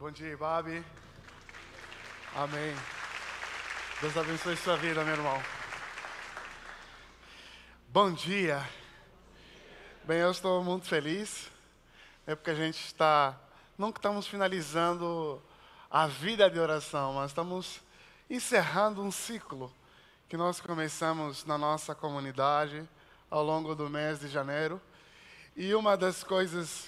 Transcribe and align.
Bom 0.00 0.10
dia, 0.10 0.34
Babi. 0.34 0.82
Amém. 2.34 2.74
Deus 4.00 4.16
abençoe 4.16 4.56
sua 4.56 4.74
vida, 4.74 5.04
meu 5.04 5.12
irmão. 5.12 5.38
Bom 7.86 8.10
dia. 8.10 8.66
Bem, 10.04 10.20
eu 10.20 10.30
estou 10.30 10.64
muito 10.64 10.86
feliz, 10.86 11.50
é 12.26 12.34
porque 12.34 12.48
a 12.48 12.54
gente 12.54 12.82
está, 12.82 13.38
não 13.76 13.92
que 13.92 13.98
estamos 13.98 14.26
finalizando 14.26 15.38
a 15.90 16.06
vida 16.06 16.48
de 16.48 16.58
oração, 16.58 17.12
mas 17.12 17.32
estamos 17.32 17.82
encerrando 18.30 19.02
um 19.02 19.12
ciclo 19.12 19.70
que 20.30 20.36
nós 20.38 20.62
começamos 20.62 21.44
na 21.44 21.58
nossa 21.58 21.94
comunidade 21.94 22.88
ao 23.30 23.44
longo 23.44 23.74
do 23.74 23.90
mês 23.90 24.18
de 24.20 24.28
janeiro. 24.28 24.80
E 25.54 25.74
uma 25.74 25.94
das 25.94 26.24
coisas 26.24 26.86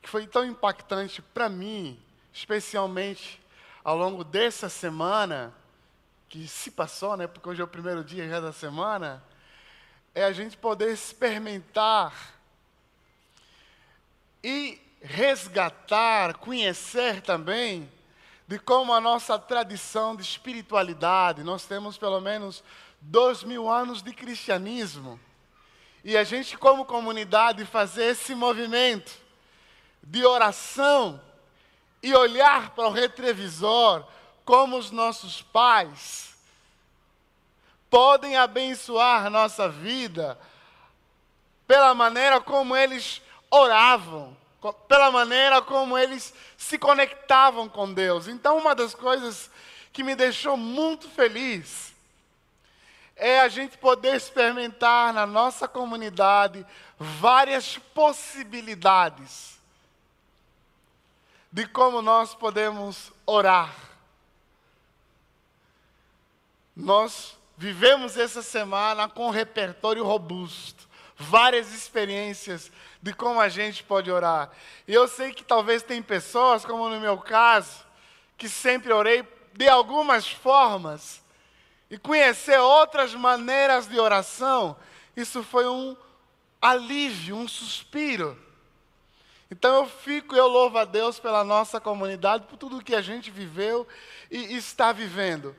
que 0.00 0.08
foi 0.08 0.26
tão 0.26 0.46
impactante 0.46 1.20
para 1.20 1.50
mim, 1.50 2.02
especialmente 2.32 3.40
ao 3.82 3.96
longo 3.96 4.22
dessa 4.22 4.68
semana, 4.68 5.54
que 6.28 6.46
se 6.46 6.70
passou, 6.70 7.16
né? 7.16 7.26
Porque 7.26 7.48
hoje 7.48 7.60
é 7.60 7.64
o 7.64 7.68
primeiro 7.68 8.04
dia 8.04 8.28
já 8.28 8.40
da 8.40 8.52
semana, 8.52 9.22
é 10.14 10.24
a 10.24 10.32
gente 10.32 10.56
poder 10.56 10.92
experimentar 10.92 12.12
e 14.42 14.80
resgatar, 15.00 16.34
conhecer 16.38 17.22
também 17.22 17.90
de 18.46 18.58
como 18.58 18.92
a 18.92 19.00
nossa 19.00 19.38
tradição 19.38 20.16
de 20.16 20.22
espiritualidade, 20.22 21.42
nós 21.42 21.66
temos 21.66 21.98
pelo 21.98 22.20
menos 22.20 22.64
dois 23.00 23.42
mil 23.42 23.70
anos 23.70 24.02
de 24.02 24.12
cristianismo, 24.12 25.20
e 26.02 26.16
a 26.16 26.24
gente, 26.24 26.56
como 26.56 26.84
comunidade, 26.84 27.64
fazer 27.66 28.04
esse 28.06 28.34
movimento 28.34 29.12
de 30.02 30.24
oração 30.24 31.20
e 32.02 32.14
olhar 32.14 32.70
para 32.70 32.88
o 32.88 32.92
retrovisor 32.92 34.04
como 34.44 34.78
os 34.78 34.90
nossos 34.90 35.42
pais 35.42 36.34
podem 37.90 38.36
abençoar 38.36 39.30
nossa 39.30 39.68
vida 39.68 40.38
pela 41.66 41.94
maneira 41.94 42.40
como 42.40 42.76
eles 42.76 43.20
oravam, 43.50 44.36
pela 44.86 45.10
maneira 45.10 45.60
como 45.60 45.98
eles 45.98 46.32
se 46.56 46.78
conectavam 46.78 47.68
com 47.68 47.92
Deus. 47.92 48.26
Então, 48.26 48.58
uma 48.58 48.74
das 48.74 48.94
coisas 48.94 49.50
que 49.92 50.02
me 50.02 50.14
deixou 50.14 50.56
muito 50.56 51.08
feliz 51.08 51.94
é 53.16 53.40
a 53.40 53.48
gente 53.48 53.76
poder 53.76 54.14
experimentar 54.14 55.12
na 55.12 55.26
nossa 55.26 55.66
comunidade 55.66 56.64
várias 56.98 57.76
possibilidades 57.92 59.57
de 61.50 61.66
como 61.66 62.02
nós 62.02 62.34
podemos 62.34 63.12
orar. 63.26 63.74
Nós 66.76 67.36
vivemos 67.56 68.16
essa 68.16 68.42
semana 68.42 69.08
com 69.08 69.26
um 69.26 69.30
repertório 69.30 70.04
robusto, 70.04 70.88
várias 71.16 71.72
experiências 71.72 72.70
de 73.02 73.12
como 73.12 73.40
a 73.40 73.48
gente 73.48 73.82
pode 73.82 74.10
orar. 74.10 74.50
E 74.86 74.94
eu 74.94 75.08
sei 75.08 75.32
que 75.32 75.42
talvez 75.42 75.82
tem 75.82 76.02
pessoas, 76.02 76.64
como 76.64 76.88
no 76.88 77.00
meu 77.00 77.18
caso, 77.18 77.84
que 78.36 78.48
sempre 78.48 78.92
orei 78.92 79.26
de 79.54 79.68
algumas 79.68 80.28
formas, 80.28 81.20
e 81.90 81.98
conhecer 81.98 82.58
outras 82.58 83.14
maneiras 83.14 83.88
de 83.88 83.98
oração, 83.98 84.76
isso 85.16 85.42
foi 85.42 85.66
um 85.66 85.96
alívio, 86.60 87.36
um 87.36 87.48
suspiro. 87.48 88.38
Então 89.50 89.76
eu 89.76 89.86
fico 89.86 90.36
eu 90.36 90.46
louvo 90.46 90.78
a 90.78 90.84
Deus 90.84 91.18
pela 91.18 91.42
nossa 91.42 91.80
comunidade, 91.80 92.46
por 92.46 92.56
tudo 92.56 92.84
que 92.84 92.94
a 92.94 93.00
gente 93.00 93.30
viveu 93.30 93.86
e 94.30 94.56
está 94.56 94.92
vivendo. 94.92 95.56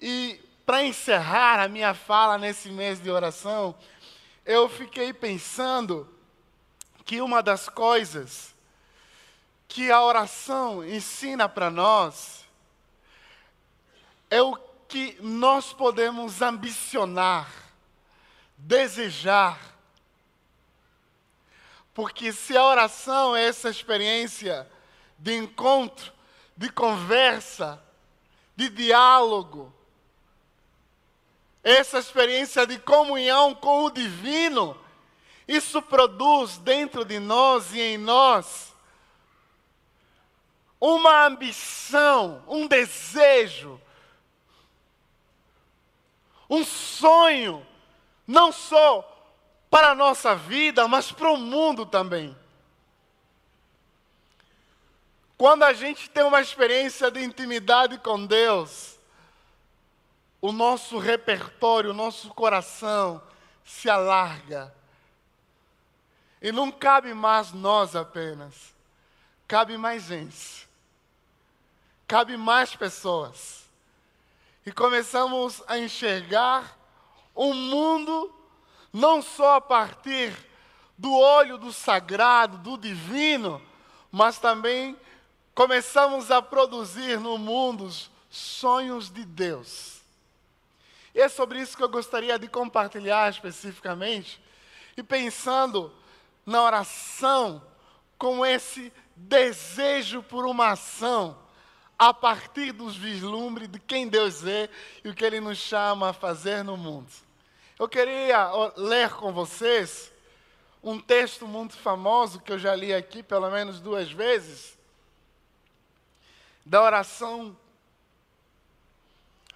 E 0.00 0.40
para 0.66 0.82
encerrar 0.84 1.60
a 1.60 1.68
minha 1.68 1.94
fala 1.94 2.36
nesse 2.36 2.68
mês 2.70 3.00
de 3.00 3.10
oração, 3.10 3.74
eu 4.44 4.68
fiquei 4.68 5.12
pensando 5.12 6.08
que 7.04 7.20
uma 7.20 7.42
das 7.42 7.68
coisas 7.68 8.54
que 9.68 9.90
a 9.90 10.02
oração 10.02 10.84
ensina 10.84 11.48
para 11.48 11.70
nós 11.70 12.46
é 14.30 14.42
o 14.42 14.56
que 14.88 15.16
nós 15.20 15.72
podemos 15.72 16.40
ambicionar, 16.42 17.50
desejar. 18.56 19.77
Porque 21.98 22.32
se 22.32 22.56
a 22.56 22.64
oração 22.64 23.34
é 23.34 23.48
essa 23.48 23.68
experiência 23.68 24.70
de 25.18 25.34
encontro, 25.34 26.12
de 26.56 26.70
conversa, 26.70 27.82
de 28.54 28.68
diálogo, 28.68 29.74
essa 31.60 31.98
experiência 31.98 32.64
de 32.68 32.78
comunhão 32.78 33.52
com 33.52 33.82
o 33.82 33.90
divino, 33.90 34.80
isso 35.48 35.82
produz 35.82 36.56
dentro 36.58 37.04
de 37.04 37.18
nós 37.18 37.74
e 37.74 37.80
em 37.80 37.98
nós 37.98 38.72
uma 40.80 41.26
ambição, 41.26 42.44
um 42.46 42.68
desejo 42.68 43.80
um 46.48 46.64
sonho, 46.64 47.66
não 48.24 48.52
só 48.52 49.17
para 49.70 49.90
a 49.90 49.94
nossa 49.94 50.34
vida, 50.34 50.86
mas 50.88 51.12
para 51.12 51.30
o 51.30 51.36
mundo 51.36 51.84
também. 51.84 52.36
Quando 55.36 55.62
a 55.62 55.72
gente 55.72 56.10
tem 56.10 56.24
uma 56.24 56.40
experiência 56.40 57.10
de 57.10 57.22
intimidade 57.22 57.98
com 57.98 58.26
Deus, 58.26 58.98
o 60.40 60.52
nosso 60.52 60.98
repertório, 60.98 61.90
o 61.90 61.94
nosso 61.94 62.28
coração 62.30 63.22
se 63.64 63.88
alarga. 63.88 64.74
E 66.40 66.50
não 66.50 66.70
cabe 66.70 67.12
mais 67.14 67.52
nós 67.52 67.94
apenas, 67.94 68.74
cabe 69.46 69.76
mais 69.76 70.04
gente, 70.04 70.68
cabe 72.06 72.36
mais 72.36 72.74
pessoas 72.74 73.64
e 74.64 74.72
começamos 74.72 75.62
a 75.66 75.78
enxergar 75.78 76.76
um 77.34 77.54
mundo 77.54 78.32
não 78.92 79.22
só 79.22 79.56
a 79.56 79.60
partir 79.60 80.34
do 80.96 81.12
olho 81.14 81.58
do 81.58 81.72
sagrado, 81.72 82.58
do 82.58 82.76
divino, 82.76 83.62
mas 84.10 84.38
também 84.38 84.96
começamos 85.54 86.30
a 86.30 86.42
produzir 86.42 87.20
no 87.20 87.38
mundo 87.38 87.88
sonhos 88.30 89.10
de 89.10 89.24
Deus. 89.24 89.98
E 91.14 91.20
é 91.20 91.28
sobre 91.28 91.60
isso 91.60 91.76
que 91.76 91.82
eu 91.82 91.88
gostaria 91.88 92.38
de 92.38 92.48
compartilhar 92.48 93.30
especificamente, 93.30 94.40
e 94.96 95.02
pensando 95.02 95.92
na 96.44 96.62
oração 96.62 97.62
com 98.16 98.44
esse 98.44 98.92
desejo 99.14 100.22
por 100.22 100.46
uma 100.46 100.70
ação 100.70 101.38
a 101.98 102.14
partir 102.14 102.72
dos 102.72 102.96
vislumbres 102.96 103.68
de 103.68 103.78
quem 103.78 104.08
Deus 104.08 104.44
é 104.44 104.68
e 105.04 105.08
o 105.08 105.14
que 105.14 105.24
Ele 105.24 105.40
nos 105.40 105.58
chama 105.58 106.10
a 106.10 106.12
fazer 106.12 106.62
no 106.62 106.76
mundo. 106.76 107.10
Eu 107.78 107.88
queria 107.88 108.50
ler 108.76 109.14
com 109.14 109.32
vocês 109.32 110.10
um 110.82 110.98
texto 110.98 111.46
muito 111.46 111.76
famoso 111.76 112.40
que 112.40 112.50
eu 112.50 112.58
já 112.58 112.74
li 112.74 112.92
aqui 112.92 113.22
pelo 113.22 113.48
menos 113.52 113.78
duas 113.78 114.10
vezes, 114.10 114.76
da 116.66 116.82
oração 116.82 117.56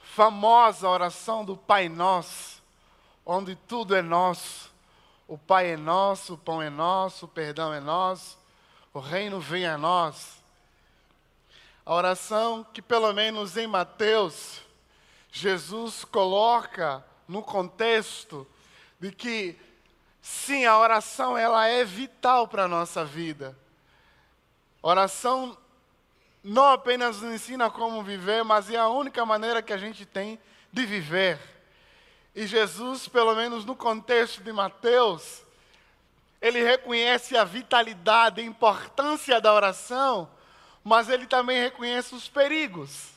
famosa 0.05 0.89
oração 0.89 1.45
do 1.45 1.57
Pai 1.57 1.89
Nosso, 1.89 2.63
onde 3.27 3.57
tudo 3.57 3.93
é 3.97 4.03
nosso. 4.03 4.71
O 5.27 5.37
Pai 5.37 5.73
é 5.73 5.77
nosso, 5.77 6.35
o 6.35 6.39
pão 6.39 6.63
é 6.63 6.71
nosso, 6.71 7.25
o 7.25 7.29
perdão 7.29 7.75
é 7.75 7.81
nosso, 7.81 8.39
o 8.95 9.01
reino 9.01 9.41
vem 9.41 9.67
a 9.67 9.77
nós. 9.77 10.37
A 11.85 11.93
oração 11.93 12.63
que, 12.73 12.81
pelo 12.81 13.13
menos 13.13 13.57
em 13.57 13.67
Mateus, 13.67 14.61
Jesus 15.33 16.05
coloca 16.05 17.05
no 17.27 17.43
contexto 17.43 18.47
de 19.01 19.13
que, 19.13 19.59
sim, 20.21 20.65
a 20.65 20.79
oração 20.79 21.37
ela 21.37 21.67
é 21.67 21.85
vital 21.85 22.47
para 22.47 22.65
a 22.65 22.69
nossa 22.69 23.05
vida. 23.05 23.57
Oração 24.81 25.57
não 26.43 26.69
apenas 26.71 27.21
nos 27.21 27.35
ensina 27.35 27.71
como 27.71 28.03
viver, 28.03 28.45
mas 28.45 28.71
é 28.71 28.77
a 28.77 28.89
única 28.89 29.25
maneira 29.25 29.63
que 29.63 29.73
a 29.73 29.79
gente 29.79 30.05
tem 30.05 30.39
de 30.73 30.85
viver. 30.85 31.39
E 32.35 32.47
Jesus, 32.47 33.09
pelo 33.09 33.35
menos 33.35 33.65
no 33.65 33.77
contexto 33.77 34.43
de 34.43 34.53
Mateus, 34.53 35.43
ele 36.41 36.63
reconhece 36.63 37.37
a 37.37 37.45
vitalidade, 37.45 38.41
a 38.41 38.45
importância 38.45 39.41
da 39.41 39.53
oração 39.53 40.29
mas 40.85 41.09
ele 41.09 41.27
também 41.27 41.61
reconhece 41.61 42.15
os 42.15 42.29
perigos 42.29 43.11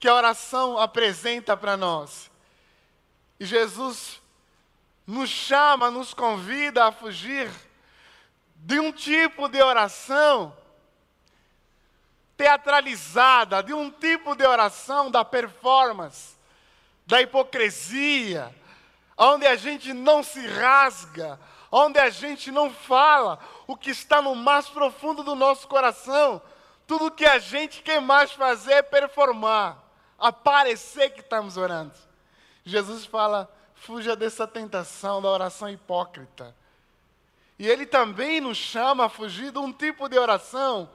que 0.00 0.08
a 0.08 0.14
oração 0.14 0.78
apresenta 0.78 1.56
para 1.56 1.76
nós. 1.76 2.28
E 3.38 3.44
Jesus 3.44 4.20
nos 5.06 5.30
chama, 5.30 5.90
nos 5.90 6.12
convida 6.12 6.86
a 6.86 6.92
fugir 6.92 7.48
de 8.56 8.80
um 8.80 8.90
tipo 8.90 9.48
de 9.48 9.62
oração 9.62 10.56
teatralizada 12.40 13.62
de 13.62 13.74
um 13.74 13.90
tipo 13.90 14.34
de 14.34 14.46
oração 14.46 15.10
da 15.10 15.22
performance, 15.22 16.38
da 17.04 17.20
hipocrisia, 17.20 18.50
onde 19.14 19.46
a 19.46 19.56
gente 19.56 19.92
não 19.92 20.22
se 20.22 20.46
rasga, 20.46 21.38
onde 21.70 21.98
a 21.98 22.08
gente 22.08 22.50
não 22.50 22.70
fala 22.70 23.38
o 23.66 23.76
que 23.76 23.90
está 23.90 24.22
no 24.22 24.34
mais 24.34 24.70
profundo 24.70 25.22
do 25.22 25.34
nosso 25.34 25.68
coração. 25.68 26.40
Tudo 26.86 27.10
que 27.10 27.26
a 27.26 27.38
gente 27.38 27.82
quer 27.82 28.00
mais 28.00 28.32
fazer 28.32 28.72
é 28.72 28.82
performar, 28.82 29.76
aparecer 30.20 31.10
que 31.10 31.20
estamos 31.20 31.56
orando. 31.56 31.94
Jesus 32.64 33.06
fala: 33.06 33.50
fuja 33.74 34.14
dessa 34.14 34.46
tentação 34.46 35.20
da 35.20 35.28
oração 35.28 35.68
hipócrita. 35.68 36.54
E 37.58 37.66
ele 37.68 37.86
também 37.86 38.40
nos 38.40 38.56
chama 38.56 39.06
a 39.06 39.08
fugir 39.08 39.50
de 39.50 39.58
um 39.58 39.72
tipo 39.72 40.08
de 40.08 40.18
oração 40.18 40.88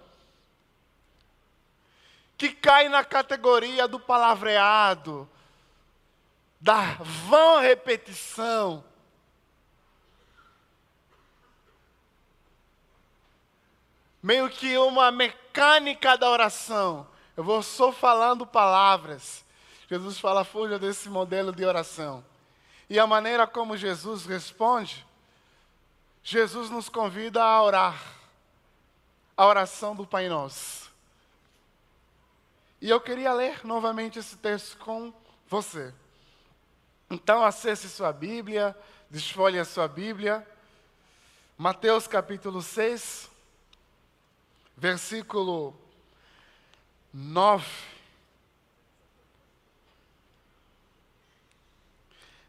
que 2.37 2.49
cai 2.49 2.89
na 2.89 3.03
categoria 3.03 3.87
do 3.87 3.99
palavreado, 3.99 5.29
da 6.59 6.95
vã 7.27 7.59
repetição. 7.59 8.83
Meio 14.21 14.49
que 14.49 14.77
uma 14.77 15.11
mecânica 15.11 16.17
da 16.17 16.29
oração. 16.29 17.07
Eu 17.35 17.43
vou 17.43 17.61
só 17.61 17.91
falando 17.91 18.45
palavras. 18.45 19.43
Jesus 19.89 20.19
fala, 20.19 20.43
fuja 20.43 20.79
desse 20.79 21.09
modelo 21.09 21.51
de 21.51 21.65
oração. 21.65 22.23
E 22.89 22.99
a 22.99 23.05
maneira 23.05 23.45
como 23.45 23.75
Jesus 23.75 24.25
responde, 24.25 25.05
Jesus 26.23 26.69
nos 26.69 26.89
convida 26.89 27.43
a 27.43 27.61
orar. 27.61 28.15
A 29.37 29.45
oração 29.45 29.95
do 29.95 30.07
Pai 30.07 30.29
Nosso. 30.29 30.89
E 32.81 32.89
eu 32.89 33.01
queria 33.01 33.33
ler 33.33 33.65
novamente 33.65 34.17
esse 34.17 34.37
texto 34.37 34.77
com 34.77 35.13
você. 35.49 35.93
Então, 37.09 37.43
acesse 37.43 37.89
sua 37.89 38.13
Bíblia, 38.13 38.75
desfolhe 39.09 39.59
a 39.59 39.65
sua 39.65 39.87
Bíblia. 39.87 40.47
Mateus 41.57 42.07
capítulo 42.07 42.61
6, 42.61 43.29
versículo 44.77 45.75
9. 47.17 47.65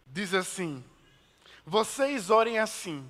Diz 0.07 0.35
assim: 0.35 0.85
Vocês 1.65 2.31
orem 2.31 2.59
assim. 2.59 3.09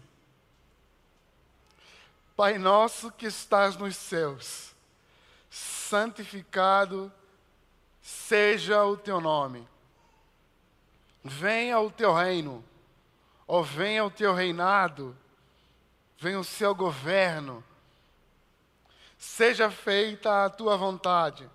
Pai 2.36 2.58
nosso 2.58 3.10
que 3.10 3.26
estás 3.26 3.76
nos 3.76 3.96
céus, 3.96 4.74
santificado 5.48 7.10
seja 8.02 8.84
o 8.84 8.96
teu 8.96 9.20
nome 9.22 9.66
venha 11.26 11.78
o 11.80 11.90
teu 11.90 12.14
reino, 12.14 12.64
ou 13.46 13.62
venha 13.62 14.04
o 14.04 14.10
teu 14.10 14.32
reinado, 14.32 15.16
venha 16.18 16.38
o 16.38 16.44
seu 16.44 16.74
governo, 16.74 17.62
seja 19.16 19.70
feita 19.70 20.44
a 20.44 20.50
tua 20.50 20.76
vontade, 20.76 21.48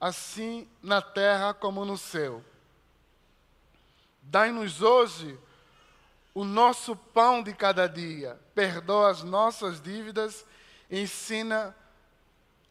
assim 0.00 0.68
na 0.82 1.00
terra 1.00 1.52
como 1.54 1.84
no 1.84 1.96
céu. 1.96 2.42
Dai-nos 4.22 4.82
hoje 4.82 5.38
o 6.32 6.44
nosso 6.44 6.96
pão 6.96 7.42
de 7.42 7.52
cada 7.52 7.86
dia, 7.86 8.38
perdoa 8.54 9.10
as 9.10 9.22
nossas 9.22 9.80
dívidas, 9.80 10.44
ensina, 10.90 11.76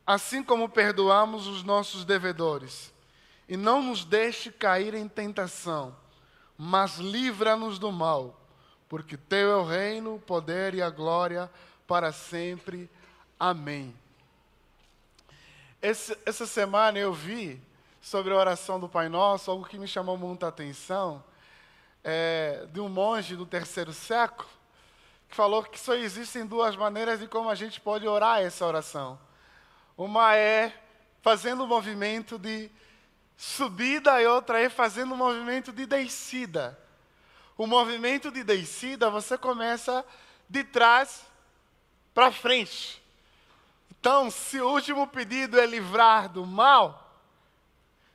assim 0.06 0.44
como 0.44 0.68
perdoamos 0.68 1.48
os 1.48 1.64
nossos 1.64 2.04
devedores, 2.04 2.94
e 3.48 3.56
não 3.56 3.82
nos 3.82 4.04
deixe 4.04 4.52
cair 4.52 4.94
em 4.94 5.08
tentação 5.08 5.96
mas 6.58 6.98
livra-nos 6.98 7.80
do 7.80 7.92
mal, 7.92 8.40
porque 8.88 9.18
teu 9.18 9.52
é 9.52 9.56
o 9.56 9.66
reino, 9.66 10.16
o 10.16 10.20
poder 10.20 10.74
e 10.74 10.82
a 10.82 10.90
glória 10.90 11.50
para 11.88 12.12
sempre. 12.12 12.90
Amém. 13.40 13.94
Esse, 15.84 16.18
essa 16.26 16.48
semana 16.48 16.98
eu 16.98 17.12
vi 17.12 17.62
sobre 18.02 18.32
a 18.32 18.38
oração 18.38 18.80
do 18.80 18.88
Pai 18.88 19.10
Nosso, 19.10 19.52
algo 19.52 19.68
que 19.68 19.78
me 19.78 19.86
chamou 19.86 20.18
muita 20.18 20.48
atenção, 20.48 21.22
é, 22.02 22.66
de 22.72 22.80
um 22.80 22.88
monge 22.88 23.36
do 23.36 23.46
terceiro 23.46 23.92
século, 23.92 24.48
que 25.28 25.36
falou 25.36 25.62
que 25.62 25.78
só 25.78 25.94
existem 25.94 26.46
duas 26.46 26.78
maneiras 26.78 27.20
de 27.20 27.28
como 27.28 27.50
a 27.50 27.56
gente 27.56 27.82
pode 27.82 28.08
orar 28.08 28.40
essa 28.40 28.66
oração. 28.66 29.20
Uma 29.98 30.38
é 30.38 30.74
fazendo 31.22 31.66
o 31.66 31.68
movimento 31.68 32.40
de 32.40 32.72
subida 33.36 34.22
e 34.22 34.26
outra 34.26 34.62
é 34.62 34.70
fazendo 34.70 35.14
um 35.14 35.18
movimento 35.18 35.74
de 35.74 35.86
descida. 35.86 36.80
O 37.58 37.68
movimento 37.68 38.32
de 38.32 38.42
descida 38.42 39.10
você 39.10 39.38
começa 39.38 40.06
de 40.48 40.64
trás 40.64 41.26
para 42.14 42.32
frente. 42.32 43.03
Então, 44.04 44.30
se 44.30 44.60
o 44.60 44.68
último 44.68 45.08
pedido 45.08 45.58
é 45.58 45.66
livrar 45.66 46.28
do 46.28 46.46
mal, 46.46 47.10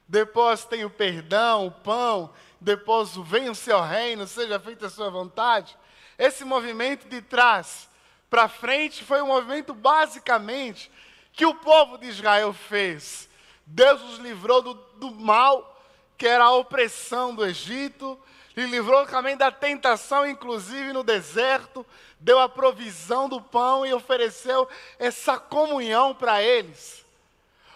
depois 0.06 0.62
tem 0.66 0.84
o 0.84 0.90
perdão, 0.90 1.68
o 1.68 1.70
pão, 1.70 2.30
depois 2.60 3.16
vem 3.16 3.48
o 3.48 3.54
seu 3.54 3.80
reino, 3.80 4.26
seja 4.26 4.60
feita 4.60 4.84
a 4.84 4.90
sua 4.90 5.08
vontade. 5.08 5.74
Esse 6.18 6.44
movimento 6.44 7.08
de 7.08 7.22
trás 7.22 7.88
para 8.28 8.50
frente 8.50 9.02
foi 9.02 9.22
um 9.22 9.28
movimento 9.28 9.72
basicamente 9.72 10.92
que 11.32 11.46
o 11.46 11.54
povo 11.54 11.96
de 11.96 12.08
Israel 12.08 12.52
fez 12.52 13.26
Deus 13.64 14.02
os 14.02 14.18
livrou 14.18 14.60
do, 14.60 14.74
do 14.74 15.10
mal, 15.12 15.82
que 16.18 16.26
era 16.26 16.44
a 16.44 16.52
opressão 16.52 17.34
do 17.34 17.46
Egito, 17.46 18.20
e 18.60 18.66
livrou 18.66 19.06
também 19.06 19.36
da 19.36 19.50
tentação, 19.50 20.26
inclusive 20.26 20.92
no 20.92 21.02
deserto, 21.02 21.84
deu 22.18 22.40
a 22.40 22.48
provisão 22.48 23.28
do 23.28 23.40
pão 23.40 23.84
e 23.86 23.92
ofereceu 23.92 24.68
essa 24.98 25.38
comunhão 25.38 26.14
para 26.14 26.42
eles. 26.42 27.04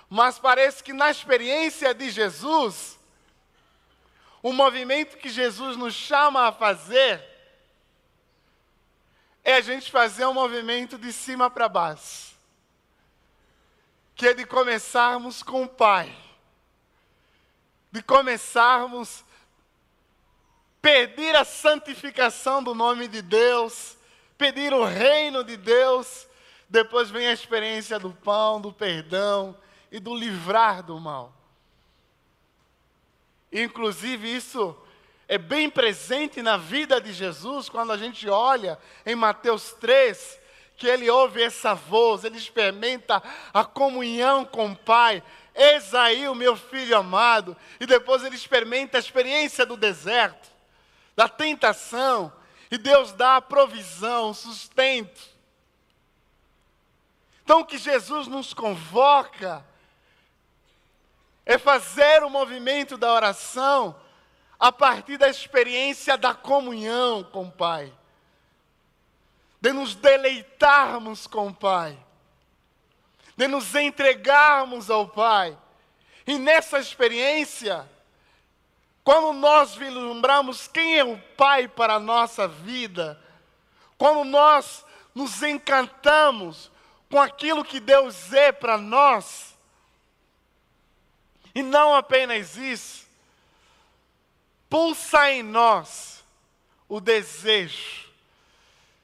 Mas 0.09 0.39
parece 0.39 0.83
que 0.83 0.93
na 0.93 1.11
experiência 1.11 1.95
de 1.95 2.11
Jesus, 2.11 2.99
o 4.43 4.53
movimento 4.53 5.17
que 5.17 5.29
Jesus 5.29 5.77
nos 5.77 5.95
chama 5.95 6.49
a 6.49 6.53
fazer 6.53 7.23
é 9.45 9.55
a 9.55 9.61
gente 9.61 9.91
fazer 9.91 10.27
um 10.27 10.35
movimento 10.35 10.99
de 10.99 11.13
cima 11.13 11.51
para 11.51 11.69
baixo 11.69 12.33
que 14.15 14.29
é 14.29 14.35
de 14.35 14.45
começarmos 14.45 15.43
com 15.43 15.65
o 15.65 15.69
Pai, 15.69 16.15
de 17.91 18.03
começarmos 18.03 19.25
pedir 20.83 21.35
a 21.37 21.45
santificação 21.45 22.63
do 22.63 22.75
nome 22.75 23.07
de 23.07 23.23
Deus, 23.23 23.97
pedir 24.37 24.75
o 24.75 24.85
reino 24.85 25.45
de 25.45 25.57
Deus, 25.57 26.27
depois 26.69 27.09
vem 27.09 27.29
a 27.29 27.33
experiência 27.33 28.01
do 28.01 28.11
pão, 28.11 28.61
do 28.61 28.73
perdão 28.73 29.57
e 29.93 30.01
do 30.01 30.13
livrar 30.13 30.83
do 30.83 30.99
mal. 30.99 31.33
Inclusive, 33.53 34.35
isso 34.35 34.77
é 35.29 35.39
bem 35.39 35.71
presente 35.71 36.43
na 36.43 36.57
vida 36.57 37.01
de 37.01 37.13
Jesus, 37.13 37.69
quando 37.69 37.93
a 37.93 37.97
gente 37.97 38.29
olha 38.29 38.79
em 39.07 39.15
Mateus 39.15 39.73
3, 39.75 40.41
que 40.77 40.87
ele 40.87 41.09
ouve 41.09 41.43
essa 41.43 41.75
voz, 41.75 42.25
ele 42.25 42.37
experimenta 42.39 43.23
a 43.55 43.65
comunhão 43.65 44.45
com 44.45 44.73
o 44.73 44.77
Pai. 44.77 45.23
Eis 45.55 45.95
aí 45.95 46.29
o 46.29 46.35
meu 46.35 46.57
filho 46.57 46.97
amado. 46.97 47.57
E 47.79 47.87
depois 47.87 48.25
ele 48.25 48.35
experimenta 48.35 48.99
a 48.99 49.01
experiência 49.01 49.65
do 49.65 49.77
deserto, 49.77 50.52
da 51.15 51.29
tentação. 51.29 52.33
E 52.71 52.79
Deus 52.79 53.13
dá 53.13 53.37
a 53.37 53.43
provisão, 53.43 54.33
sustento. 54.33 55.31
Então 57.45 57.61
o 57.61 57.67
que 57.67 57.77
Jesus 57.77 58.27
nos 58.27 58.55
convoca 58.55 59.65
é 61.45 61.59
fazer 61.59 62.23
o 62.23 62.31
movimento 62.31 62.97
da 62.97 63.13
oração 63.13 63.95
a 64.59 64.71
partir 64.71 65.19
da 65.19 65.29
experiência 65.29 66.17
da 66.17 66.33
comunhão 66.35 67.25
com 67.25 67.47
o 67.47 67.53
Pai 67.53 67.93
de 69.63 69.73
nos 69.73 69.95
deleitarmos 69.95 71.29
com 71.29 71.47
o 71.47 71.55
Pai, 71.55 71.97
de 73.37 73.47
nos 73.47 73.77
entregarmos 73.77 74.91
ao 74.91 75.07
Pai. 75.07 75.57
E 76.27 76.37
nessa 76.37 76.81
experiência, 76.81 77.89
quando 79.05 79.33
nós 79.33 79.75
vislumbramos 79.75 80.69
quem 80.69 80.99
é 80.99 81.05
o 81.05 81.19
Pai 81.37 81.67
para 81.67 81.95
a 81.95 82.01
nossa 82.01 82.47
vida, 82.47 83.21
quando 83.99 84.25
nós 84.25 84.85
nos 85.15 85.43
encantamos 85.43 86.71
com 87.11 87.21
aquilo 87.21 87.65
que 87.65 87.81
Deus 87.81 88.33
é 88.33 88.53
para 88.53 88.79
nós, 88.79 89.57
e 91.55 91.63
não 91.63 91.95
apenas 91.95 92.57
isso, 92.57 93.07
pulsa 94.71 95.31
em 95.31 95.43
nós 95.43 96.25
o 96.89 97.01
desejo 97.01 98.11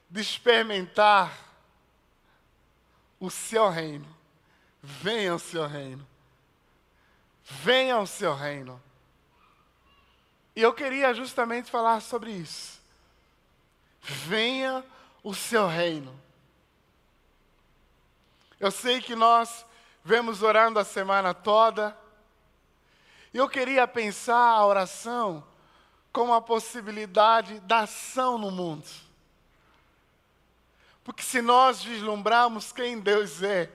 de 0.09 0.21
experimentar 0.21 1.31
o 3.19 3.29
seu 3.29 3.69
reino, 3.69 4.07
venha 4.81 5.35
o 5.35 5.39
seu 5.39 5.67
reino. 5.67 6.07
Venha 7.49 7.97
o 7.97 8.05
seu 8.05 8.35
reino. 8.35 8.81
E 10.59 10.61
eu 10.61 10.73
queria 10.73 11.13
justamente 11.13 11.71
falar 11.71 12.01
sobre 12.01 12.31
isso. 12.31 12.81
Venha 14.01 14.83
o 15.23 15.33
seu 15.33 15.65
reino. 15.65 16.13
Eu 18.59 18.69
sei 18.69 18.99
que 18.99 19.15
nós 19.15 19.65
vemos 20.03 20.43
orando 20.43 20.77
a 20.77 20.83
semana 20.83 21.33
toda. 21.33 21.97
E 23.33 23.37
eu 23.37 23.47
queria 23.47 23.87
pensar 23.87 24.35
a 24.35 24.65
oração 24.65 25.47
como 26.11 26.33
a 26.33 26.41
possibilidade 26.41 27.61
da 27.61 27.83
ação 27.83 28.37
no 28.37 28.51
mundo. 28.51 28.89
Porque 31.05 31.23
se 31.23 31.41
nós 31.41 31.81
vislumbrarmos 31.81 32.73
quem 32.73 32.99
Deus 32.99 33.41
é, 33.41 33.71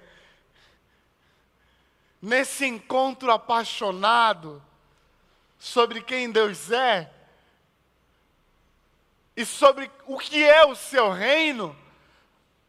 nesse 2.21 2.67
encontro 2.67 3.33
apaixonado 3.33 4.63
sobre 5.65 6.03
quem 6.03 6.31
Deus 6.31 6.71
é, 6.71 7.11
e 9.35 9.47
sobre 9.47 9.91
o 10.07 10.19
que 10.19 10.45
é 10.45 10.63
o 10.67 10.77
seu 10.77 11.11
reino, 11.11 11.75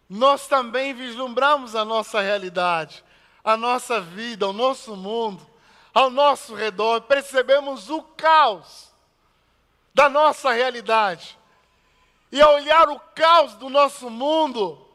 nós 0.09 0.47
também 0.47 0.93
vislumbramos 0.93 1.75
a 1.75 1.83
nossa 1.83 2.21
realidade, 2.21 3.03
a 3.43 3.57
nossa 3.57 3.99
vida, 3.99 4.47
o 4.47 4.53
nosso 4.53 4.95
mundo, 4.95 5.45
ao 5.93 6.09
nosso 6.09 6.55
redor, 6.55 7.01
percebemos 7.01 7.89
o 7.89 8.01
caos 8.01 8.93
da 9.93 10.07
nossa 10.07 10.53
realidade. 10.53 11.37
E 12.31 12.41
ao 12.41 12.53
olhar 12.53 12.87
o 12.87 12.97
caos 13.13 13.55
do 13.55 13.69
nosso 13.69 14.09
mundo, 14.09 14.87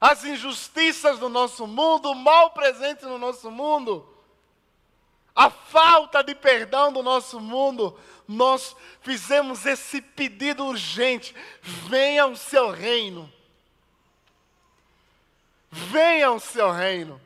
as 0.00 0.24
injustiças 0.24 1.20
do 1.20 1.28
nosso 1.28 1.68
mundo, 1.68 2.10
o 2.10 2.16
mal 2.16 2.50
presente 2.50 3.04
no 3.04 3.16
nosso 3.16 3.48
mundo, 3.48 4.11
a 5.34 5.48
falta 5.50 6.22
de 6.22 6.34
perdão 6.34 6.92
do 6.92 7.02
nosso 7.02 7.40
mundo, 7.40 7.98
nós 8.28 8.76
fizemos 9.00 9.64
esse 9.66 10.00
pedido 10.00 10.64
urgente: 10.64 11.34
venha 11.62 12.26
o 12.26 12.36
seu 12.36 12.70
reino. 12.70 13.32
Venha 15.70 16.30
o 16.30 16.38
seu 16.38 16.70
reino. 16.70 17.18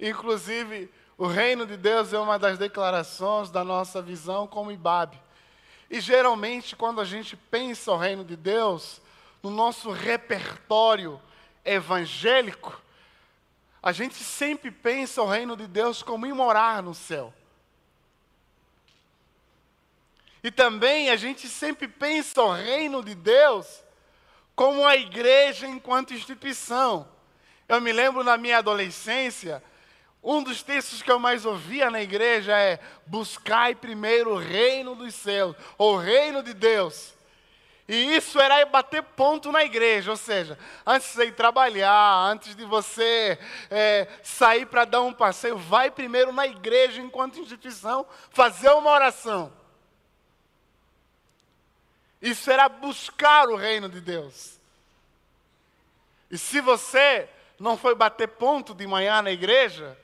Inclusive, 0.00 0.90
o 1.16 1.26
reino 1.26 1.64
de 1.64 1.76
Deus 1.76 2.12
é 2.12 2.18
uma 2.18 2.38
das 2.38 2.58
declarações 2.58 3.50
da 3.50 3.64
nossa 3.64 4.02
visão 4.02 4.46
como 4.46 4.72
Ibabe. 4.72 5.20
E 5.90 6.00
geralmente, 6.00 6.76
quando 6.76 7.00
a 7.00 7.04
gente 7.04 7.36
pensa 7.36 7.92
o 7.92 7.96
reino 7.96 8.24
de 8.24 8.36
Deus, 8.36 9.00
no 9.42 9.50
nosso 9.50 9.90
repertório 9.90 11.20
evangélico, 11.64 12.80
a 13.88 13.92
gente 13.92 14.22
sempre 14.22 14.70
pensa 14.70 15.22
o 15.22 15.26
reino 15.26 15.56
de 15.56 15.66
Deus 15.66 16.02
como 16.02 16.26
ir 16.26 16.34
morar 16.34 16.82
no 16.82 16.94
céu. 16.94 17.32
E 20.44 20.50
também 20.50 21.08
a 21.08 21.16
gente 21.16 21.48
sempre 21.48 21.88
pensa 21.88 22.42
o 22.42 22.52
reino 22.52 23.02
de 23.02 23.14
Deus 23.14 23.82
como 24.54 24.86
a 24.86 24.94
igreja 24.94 25.66
enquanto 25.66 26.12
instituição. 26.12 27.08
Eu 27.66 27.80
me 27.80 27.90
lembro 27.90 28.22
na 28.22 28.36
minha 28.36 28.58
adolescência, 28.58 29.64
um 30.22 30.42
dos 30.42 30.62
textos 30.62 31.00
que 31.00 31.10
eu 31.10 31.18
mais 31.18 31.46
ouvia 31.46 31.90
na 31.90 32.02
igreja 32.02 32.58
é: 32.58 32.78
buscai 33.06 33.74
primeiro 33.74 34.34
o 34.34 34.38
reino 34.38 34.94
dos 34.94 35.14
céus, 35.14 35.56
ou 35.78 35.94
o 35.94 35.98
reino 35.98 36.42
de 36.42 36.52
Deus. 36.52 37.14
E 37.88 38.14
isso 38.16 38.38
era 38.38 38.66
bater 38.66 39.02
ponto 39.02 39.50
na 39.50 39.64
igreja, 39.64 40.10
ou 40.10 40.16
seja, 40.16 40.58
antes 40.86 41.08
de 41.08 41.14
você 41.14 41.24
ir 41.24 41.32
trabalhar, 41.32 42.16
antes 42.30 42.54
de 42.54 42.62
você 42.66 43.38
é, 43.70 44.06
sair 44.22 44.66
para 44.66 44.84
dar 44.84 45.00
um 45.00 45.12
passeio, 45.14 45.56
vai 45.56 45.90
primeiro 45.90 46.30
na 46.30 46.46
igreja 46.46 47.00
enquanto 47.00 47.40
instituição 47.40 48.06
fazer 48.30 48.68
uma 48.72 48.90
oração. 48.90 49.50
Isso 52.20 52.50
era 52.50 52.68
buscar 52.68 53.48
o 53.48 53.56
reino 53.56 53.88
de 53.88 54.02
Deus. 54.02 54.58
E 56.30 56.36
se 56.36 56.60
você 56.60 57.26
não 57.58 57.78
foi 57.78 57.94
bater 57.94 58.28
ponto 58.28 58.74
de 58.74 58.86
manhã 58.86 59.22
na 59.22 59.30
igreja, 59.30 59.98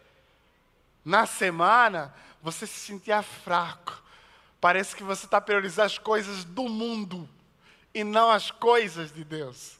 na 1.04 1.26
semana, 1.26 2.14
você 2.40 2.66
se 2.66 2.80
sentia 2.80 3.20
fraco. 3.20 4.02
Parece 4.58 4.96
que 4.96 5.02
você 5.02 5.26
está 5.26 5.38
priorizando 5.38 5.84
as 5.84 5.98
coisas 5.98 6.44
do 6.44 6.66
mundo 6.66 7.28
e 7.94 8.02
não 8.02 8.30
as 8.30 8.50
coisas 8.50 9.12
de 9.12 9.22
Deus. 9.22 9.78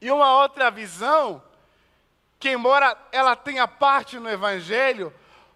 E 0.00 0.10
uma 0.10 0.42
outra 0.42 0.70
visão, 0.70 1.42
que 2.38 2.50
embora 2.50 2.98
ela 3.12 3.36
tenha 3.36 3.66
parte 3.68 4.18
no 4.18 4.28
Evangelho, 4.28 5.14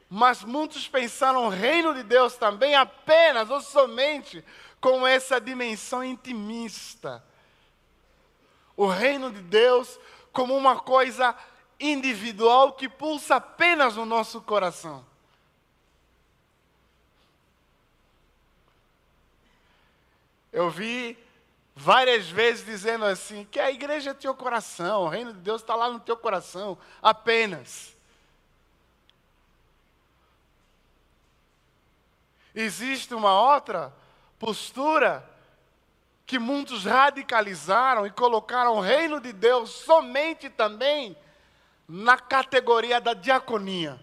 mas 0.09 0.43
muitos 0.43 0.89
pensaram 0.89 1.45
o 1.45 1.51
reino 1.51 1.93
de 1.93 2.03
Deus 2.03 2.37
também 2.37 2.75
apenas 2.75 3.51
ou 3.51 3.61
somente 3.61 4.43
com 4.81 5.07
essa 5.07 5.41
dimensão 5.41 6.03
intimista. 6.03 7.23
O 8.77 8.87
reino 8.87 9.31
de 9.31 9.43
Deus 9.43 9.99
como 10.33 10.57
uma 10.57 10.79
coisa 10.79 11.35
individual 11.81 12.73
que 12.73 12.89
pulsa 12.89 13.37
apenas 13.37 13.97
no 13.97 14.07
nosso 14.07 14.41
coração. 14.41 15.05
Eu 20.53 20.71
vi 20.71 21.19
várias 21.75 22.29
vezes 22.29 22.65
dizendo 22.65 23.05
assim: 23.05 23.45
que 23.51 23.61
a 23.61 23.71
igreja 23.71 24.11
é 24.11 24.15
teu 24.15 24.35
coração, 24.35 25.03
o 25.03 25.09
reino 25.09 25.33
de 25.33 25.41
Deus 25.41 25.61
está 25.61 25.75
lá 25.75 25.91
no 25.91 26.01
teu 26.01 26.17
coração, 26.17 26.77
apenas. 27.03 27.97
Existe 32.55 33.15
uma 33.15 33.41
outra 33.41 33.95
postura 34.39 35.25
que 36.27 36.39
muitos 36.39 36.85
radicalizaram 36.85 38.07
e 38.07 38.11
colocaram 38.11 38.77
o 38.77 38.81
reino 38.81 39.21
de 39.21 39.33
Deus 39.33 39.71
somente 39.71 40.51
também 40.51 41.17
na 41.87 42.19
categoria 42.19 43.01
da 43.01 43.15
diaconia, 43.15 43.99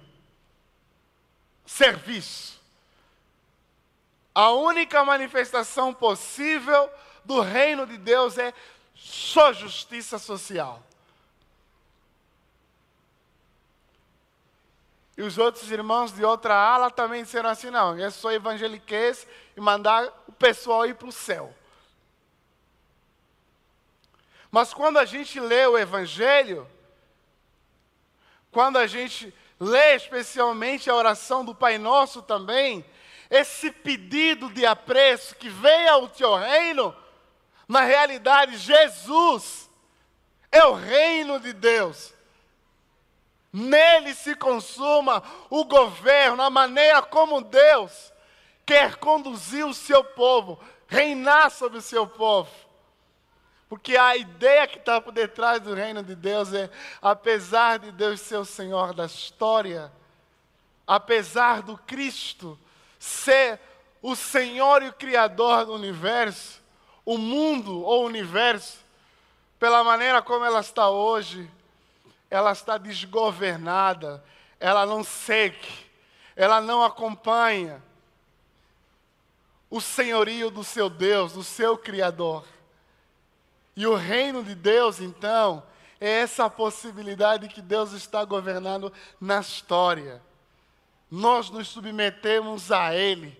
serviço. 1.65 2.59
A 4.35 4.51
única 4.51 5.05
manifestação 5.05 5.93
possível 5.93 6.91
do 7.23 7.39
reino 7.39 7.87
de 7.87 7.97
Deus 7.97 8.37
é 8.37 8.53
só 8.93 9.53
justiça 9.53 10.19
social. 10.19 10.83
E 15.17 15.21
os 15.21 15.37
outros 15.37 15.71
irmãos 15.71 16.11
de 16.11 16.25
outra 16.25 16.53
ala 16.53 16.91
também 16.91 17.23
disseram 17.23 17.49
assim: 17.49 17.69
não, 17.69 17.97
é 17.97 18.09
só 18.09 18.29
evangeliquez 18.33 19.25
e 19.55 19.61
mandar 19.61 20.11
o 20.27 20.33
pessoal 20.33 20.85
ir 20.85 20.95
para 20.95 21.07
o 21.07 21.13
céu. 21.13 21.55
Mas 24.51 24.73
quando 24.73 24.97
a 24.97 25.05
gente 25.05 25.39
lê 25.39 25.65
o 25.65 25.77
Evangelho, 25.77 26.69
quando 28.51 28.77
a 28.77 28.87
gente 28.87 29.33
lê 29.57 29.95
especialmente 29.95 30.89
a 30.89 30.95
oração 30.95 31.45
do 31.45 31.55
Pai 31.55 31.77
Nosso 31.77 32.21
também, 32.21 32.85
esse 33.29 33.71
pedido 33.71 34.49
de 34.49 34.65
apreço 34.65 35.35
que 35.35 35.49
venha 35.49 35.97
o 35.97 36.07
teu 36.07 36.35
reino, 36.35 36.95
na 37.67 37.81
realidade, 37.81 38.57
Jesus 38.57 39.69
é 40.51 40.63
o 40.65 40.73
reino 40.73 41.39
de 41.39 41.51
Deus. 41.53 42.13
Nele 43.51 44.13
se 44.13 44.35
consuma 44.35 45.23
o 45.49 45.65
governo, 45.65 46.43
a 46.43 46.49
maneira 46.49 47.01
como 47.01 47.41
Deus 47.41 48.13
quer 48.65 48.97
conduzir 48.97 49.65
o 49.65 49.73
seu 49.73 50.03
povo, 50.03 50.59
reinar 50.87 51.49
sobre 51.51 51.77
o 51.77 51.81
seu 51.81 52.05
povo. 52.05 52.51
Porque 53.67 53.97
a 53.97 54.15
ideia 54.15 54.67
que 54.67 54.77
está 54.77 55.01
por 55.01 55.11
detrás 55.11 55.59
do 55.59 55.73
reino 55.73 56.03
de 56.03 56.15
Deus 56.15 56.53
é, 56.53 56.69
apesar 57.01 57.79
de 57.79 57.91
Deus 57.91 58.21
ser 58.21 58.37
o 58.37 58.45
Senhor 58.45 58.93
da 58.93 59.05
história, 59.05 59.91
apesar 60.85 61.61
do 61.61 61.77
Cristo 61.77 62.59
ser 63.05 63.59
o 64.01 64.15
Senhor 64.15 64.81
e 64.81 64.89
o 64.89 64.93
Criador 64.93 65.65
do 65.65 65.73
universo, 65.73 66.61
o 67.05 67.17
mundo 67.17 67.83
ou 67.83 68.05
universo, 68.05 68.79
pela 69.59 69.83
maneira 69.83 70.21
como 70.21 70.43
ela 70.43 70.59
está 70.59 70.89
hoje, 70.89 71.49
ela 72.29 72.51
está 72.51 72.77
desgovernada, 72.77 74.23
ela 74.59 74.85
não 74.85 75.03
segue, 75.03 75.85
ela 76.35 76.59
não 76.59 76.83
acompanha 76.83 77.81
o 79.69 79.79
senhorio 79.79 80.49
do 80.49 80.63
seu 80.63 80.89
Deus, 80.89 81.33
do 81.33 81.43
seu 81.43 81.77
Criador. 81.77 82.43
E 83.75 83.85
o 83.85 83.95
reino 83.95 84.43
de 84.43 84.55
Deus, 84.55 84.99
então, 84.99 85.63
é 85.99 86.09
essa 86.09 86.49
possibilidade 86.49 87.47
que 87.49 87.61
Deus 87.61 87.91
está 87.91 88.23
governando 88.25 88.91
na 89.19 89.39
história. 89.39 90.21
Nós 91.09 91.49
nos 91.49 91.67
submetemos 91.67 92.71
a 92.71 92.93
Ele. 92.93 93.37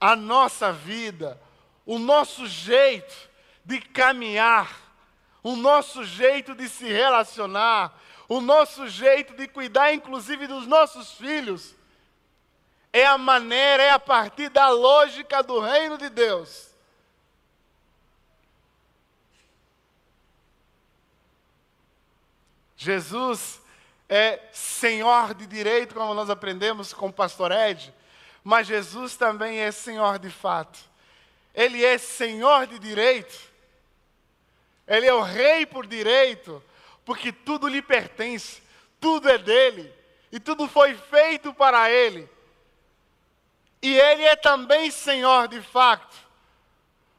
A 0.00 0.14
nossa 0.14 0.72
vida, 0.72 1.40
o 1.84 1.98
nosso 1.98 2.46
jeito 2.46 3.14
de 3.64 3.80
caminhar, 3.80 4.78
o 5.42 5.56
nosso 5.56 6.04
jeito 6.04 6.54
de 6.54 6.68
se 6.68 6.84
relacionar, 6.84 7.98
o 8.28 8.40
nosso 8.40 8.88
jeito 8.88 9.34
de 9.34 9.48
cuidar, 9.48 9.92
inclusive, 9.92 10.46
dos 10.46 10.66
nossos 10.66 11.12
filhos, 11.12 11.74
é 12.92 13.06
a 13.06 13.18
maneira, 13.18 13.82
é 13.82 13.90
a 13.90 13.98
partir 13.98 14.48
da 14.48 14.68
lógica 14.68 15.42
do 15.42 15.60
reino 15.60 15.96
de 15.96 16.08
Deus. 16.08 16.70
Jesus 22.76 23.60
é 24.08 24.40
senhor 24.52 25.34
de 25.34 25.46
direito, 25.46 25.94
como 25.94 26.14
nós 26.14 26.30
aprendemos 26.30 26.92
com 26.92 27.08
o 27.08 27.12
pastor 27.12 27.50
Ed, 27.52 27.92
mas 28.44 28.66
Jesus 28.66 29.16
também 29.16 29.58
é 29.58 29.72
senhor 29.72 30.18
de 30.18 30.30
fato. 30.30 30.78
Ele 31.54 31.84
é 31.84 31.98
senhor 31.98 32.66
de 32.66 32.78
direito. 32.78 33.36
Ele 34.86 35.06
é 35.06 35.14
o 35.14 35.22
rei 35.22 35.66
por 35.66 35.86
direito, 35.86 36.62
porque 37.04 37.32
tudo 37.32 37.66
lhe 37.66 37.82
pertence, 37.82 38.62
tudo 39.00 39.28
é 39.28 39.36
dele, 39.36 39.92
e 40.30 40.38
tudo 40.38 40.68
foi 40.68 40.94
feito 40.94 41.52
para 41.52 41.90
ele. 41.90 42.28
E 43.82 43.98
ele 43.98 44.22
é 44.22 44.36
também 44.36 44.90
senhor 44.90 45.48
de 45.48 45.60
fato. 45.60 46.16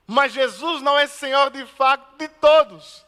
Mas 0.06 0.32
Jesus 0.32 0.82
não 0.82 0.98
é 0.98 1.08
senhor 1.08 1.50
de 1.50 1.66
fato 1.66 2.18
de 2.18 2.30
todos, 2.30 3.06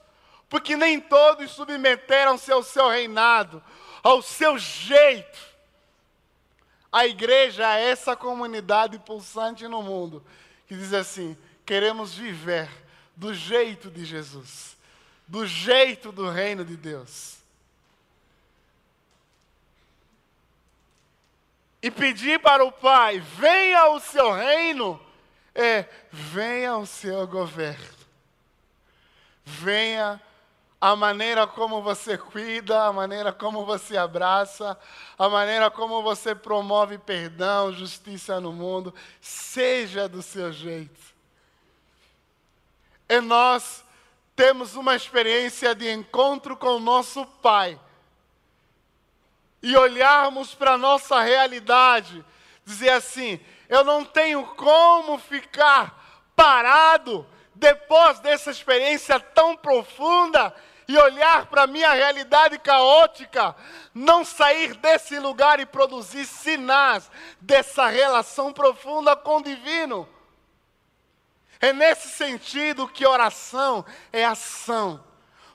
porque 0.50 0.76
nem 0.76 1.00
todos 1.00 1.52
submeteram-se 1.52 2.52
ao 2.52 2.64
seu 2.64 2.90
reinado, 2.90 3.64
ao 4.02 4.22
seu 4.22 4.58
jeito. 4.58 5.40
A 6.92 7.06
igreja 7.06 7.78
é 7.78 7.92
essa 7.92 8.16
comunidade 8.16 8.98
pulsante 9.00 9.68
no 9.68 9.84
mundo 9.84 10.26
que 10.68 10.76
diz 10.76 10.94
assim: 10.94 11.38
queremos 11.66 12.14
viver 12.14 12.70
do 13.16 13.34
jeito 13.34 13.92
de 13.92 14.06
Jesus, 14.06 14.76
do 15.28 15.46
jeito 15.46 16.12
do 16.12 16.30
reino 16.30 16.66
de 16.66 16.76
Deus. 16.76 17.38
E 21.82 21.92
pedir 21.92 22.40
para 22.40 22.64
o 22.64 22.72
Pai: 22.72 23.20
venha 23.20 23.90
o 23.90 24.00
seu 24.00 24.32
reino, 24.32 25.00
é, 25.54 25.86
venha 26.12 26.78
o 26.78 26.86
seu 26.86 27.28
governo. 27.28 28.00
Venha 29.44 30.22
a 30.82 30.96
maneira 30.96 31.46
como 31.46 31.82
você 31.82 32.18
cuida, 32.18 32.86
a 32.86 32.94
maneira 32.94 33.34
como 33.34 33.66
você 33.66 33.98
abraça, 33.98 34.80
a 35.18 35.28
maneira 35.28 35.70
como 35.70 36.02
você 36.02 36.34
promove 36.34 36.98
perdão, 36.98 37.74
justiça 37.74 38.40
no 38.40 38.54
mundo, 38.54 38.94
seja 39.20 40.08
do 40.08 40.22
seu 40.22 40.54
jeito. 40.54 41.00
E 43.10 43.20
nós 43.20 43.84
temos 44.36 44.76
uma 44.76 44.96
experiência 44.96 45.76
de 45.76 45.92
encontro 45.92 46.56
com 46.56 46.78
o 46.78 46.80
nosso 46.80 47.26
Pai. 47.26 47.78
E 49.62 49.76
olharmos 49.76 50.56
para 50.56 50.74
a 50.76 50.78
nossa 50.78 51.20
realidade, 51.22 52.24
dizer 52.64 52.92
assim: 52.92 53.38
eu 53.68 53.84
não 53.84 54.06
tenho 54.06 54.46
como 54.56 55.18
ficar 55.18 56.24
parado 56.34 57.28
depois 57.60 58.20
dessa 58.22 58.50
experiência 58.50 59.20
tão 59.20 59.56
profunda 59.56 60.56
e 60.88 60.98
olhar 60.98 61.48
para 61.48 61.64
a 61.64 61.68
minha 61.68 61.92
realidade 61.92 62.58
caótica, 62.58 63.54
não 63.94 64.24
sair 64.24 64.74
desse 64.76 65.20
lugar 65.20 65.60
e 65.60 65.66
produzir 65.66 66.26
sinais 66.26 67.12
dessa 67.40 67.88
relação 67.88 68.54
profunda 68.54 69.14
com 69.16 69.38
o 69.38 69.44
divino. 69.44 70.08
É 71.60 71.74
nesse 71.74 72.08
sentido 72.08 72.88
que 72.88 73.06
oração 73.06 73.86
é 74.12 74.24
ação, 74.24 75.04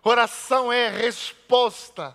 oração 0.02 0.70
é 0.70 0.90
resposta. 0.90 2.14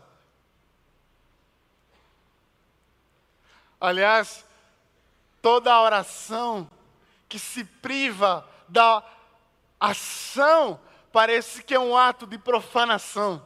Aliás, 3.82 4.46
toda 5.42 5.82
oração 5.82 6.70
que 7.28 7.40
se 7.40 7.64
priva 7.64 8.48
da 8.68 9.04
ação 9.80 10.80
parece 11.12 11.64
que 11.64 11.74
é 11.74 11.80
um 11.80 11.96
ato 11.96 12.28
de 12.28 12.38
profanação. 12.38 13.42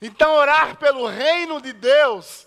Então, 0.00 0.34
orar 0.34 0.76
pelo 0.76 1.06
reino 1.06 1.60
de 1.60 1.72
Deus, 1.72 2.46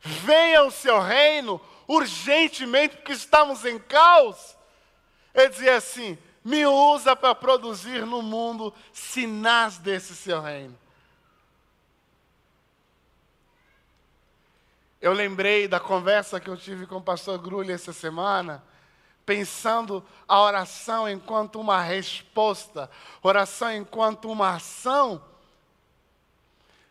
venha 0.00 0.62
o 0.64 0.70
seu 0.70 1.00
reino 1.00 1.60
urgentemente, 1.86 2.96
porque 2.96 3.12
estamos 3.12 3.64
em 3.64 3.78
caos, 3.78 4.56
é 5.34 5.48
dizer 5.48 5.70
assim: 5.70 6.16
me 6.42 6.64
usa 6.66 7.14
para 7.14 7.34
produzir 7.34 8.06
no 8.06 8.22
mundo 8.22 8.72
sinais 8.92 9.78
desse 9.78 10.16
seu 10.16 10.40
reino. 10.40 10.78
Eu 15.06 15.12
lembrei 15.12 15.68
da 15.68 15.78
conversa 15.78 16.40
que 16.40 16.50
eu 16.50 16.56
tive 16.56 16.84
com 16.84 16.96
o 16.96 17.00
pastor 17.00 17.38
Grulha 17.38 17.72
essa 17.72 17.92
semana 17.92 18.60
pensando 19.24 20.04
a 20.26 20.40
oração 20.40 21.08
enquanto 21.08 21.60
uma 21.60 21.80
resposta, 21.80 22.90
oração 23.22 23.72
enquanto 23.72 24.28
uma 24.28 24.56
ação, 24.56 25.22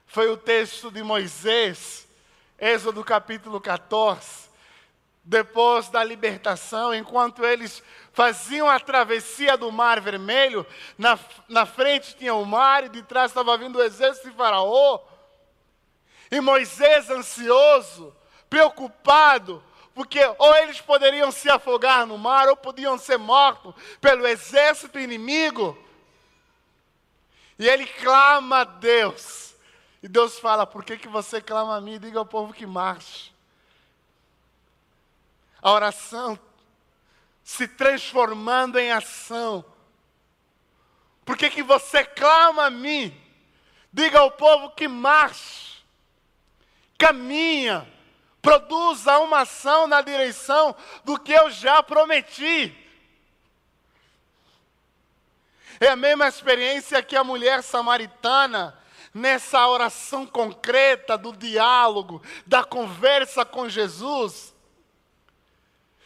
foi 0.08 0.30
o 0.30 0.38
texto 0.38 0.90
de 0.90 1.04
Moisés, 1.04 2.08
Êxodo 2.58 3.04
capítulo 3.04 3.60
14. 3.60 4.46
Depois 5.22 5.90
da 5.90 6.02
libertação, 6.02 6.96
enquanto 6.96 7.44
eles 7.44 7.84
faziam 8.14 8.70
a 8.70 8.80
travessia 8.80 9.58
do 9.58 9.70
Mar 9.74 10.00
Vermelho, 10.00 10.66
na, 10.98 11.20
na 11.50 11.66
frente 11.66 12.16
tinha 12.16 12.34
o 12.34 12.46
mar 12.46 12.86
e 12.86 12.90
de 12.90 13.04
trás 13.04 13.32
estava 13.32 13.58
vindo 13.58 13.78
o 13.78 13.84
exército 13.84 14.30
de 14.30 14.38
Faraó. 14.38 15.15
E 16.32 16.42
Moisés, 16.42 17.10
ansioso, 17.10 18.16
preocupado, 18.50 19.64
porque 19.94 20.20
ou 20.38 20.56
eles 20.58 20.82
poderiam 20.82 21.32
se 21.32 21.50
afogar 21.50 22.06
no 22.06 22.18
mar, 22.18 22.48
ou 22.50 22.58
podiam 22.58 22.98
ser 22.98 23.18
mortos 23.18 23.74
pelo 24.02 24.28
exército 24.28 25.00
inimigo. 25.00 25.78
E 27.58 27.68
ele 27.68 27.86
clama 27.86 28.60
a 28.60 28.64
Deus. 28.64 29.56
E 30.04 30.08
Deus 30.08 30.38
fala: 30.38 30.68
Por 30.68 30.84
que, 30.84 30.98
que 30.98 31.08
você 31.08 31.42
clama 31.42 31.78
a 31.78 31.82
mim? 31.82 32.00
Diga 32.00 32.20
ao 32.20 32.26
povo 32.26 32.54
que 32.54 32.66
marche. 32.66 33.34
A 35.62 35.72
oração 35.72 36.38
se 37.44 37.68
transformando 37.68 38.78
em 38.78 38.92
ação. 38.92 39.64
Por 41.24 41.38
que, 41.38 41.50
que 41.50 41.64
você 41.64 42.04
clama 42.04 42.66
a 42.66 42.70
mim? 42.70 43.16
Diga 43.92 44.20
ao 44.20 44.32
povo 44.32 44.72
que 44.72 44.88
marche, 44.88 45.75
caminha 46.98 47.88
produza 48.42 49.18
uma 49.20 49.40
ação 49.40 49.88
na 49.88 50.02
direção 50.02 50.76
do 51.04 51.20
que 51.20 51.34
eu 51.34 51.50
já 51.50 51.82
prometi. 51.82 52.76
É 55.80 55.88
a 55.88 55.96
mesma 55.96 56.28
experiência 56.28 57.02
que 57.02 57.16
a 57.16 57.24
mulher 57.24 57.64
samaritana, 57.64 58.78
nessa 59.14 59.68
oração 59.68 60.26
concreta 60.26 61.18
do 61.18 61.36
diálogo, 61.36 62.22
da 62.46 62.64
conversa 62.64 63.44
com 63.44 63.68
Jesus. 63.68 64.54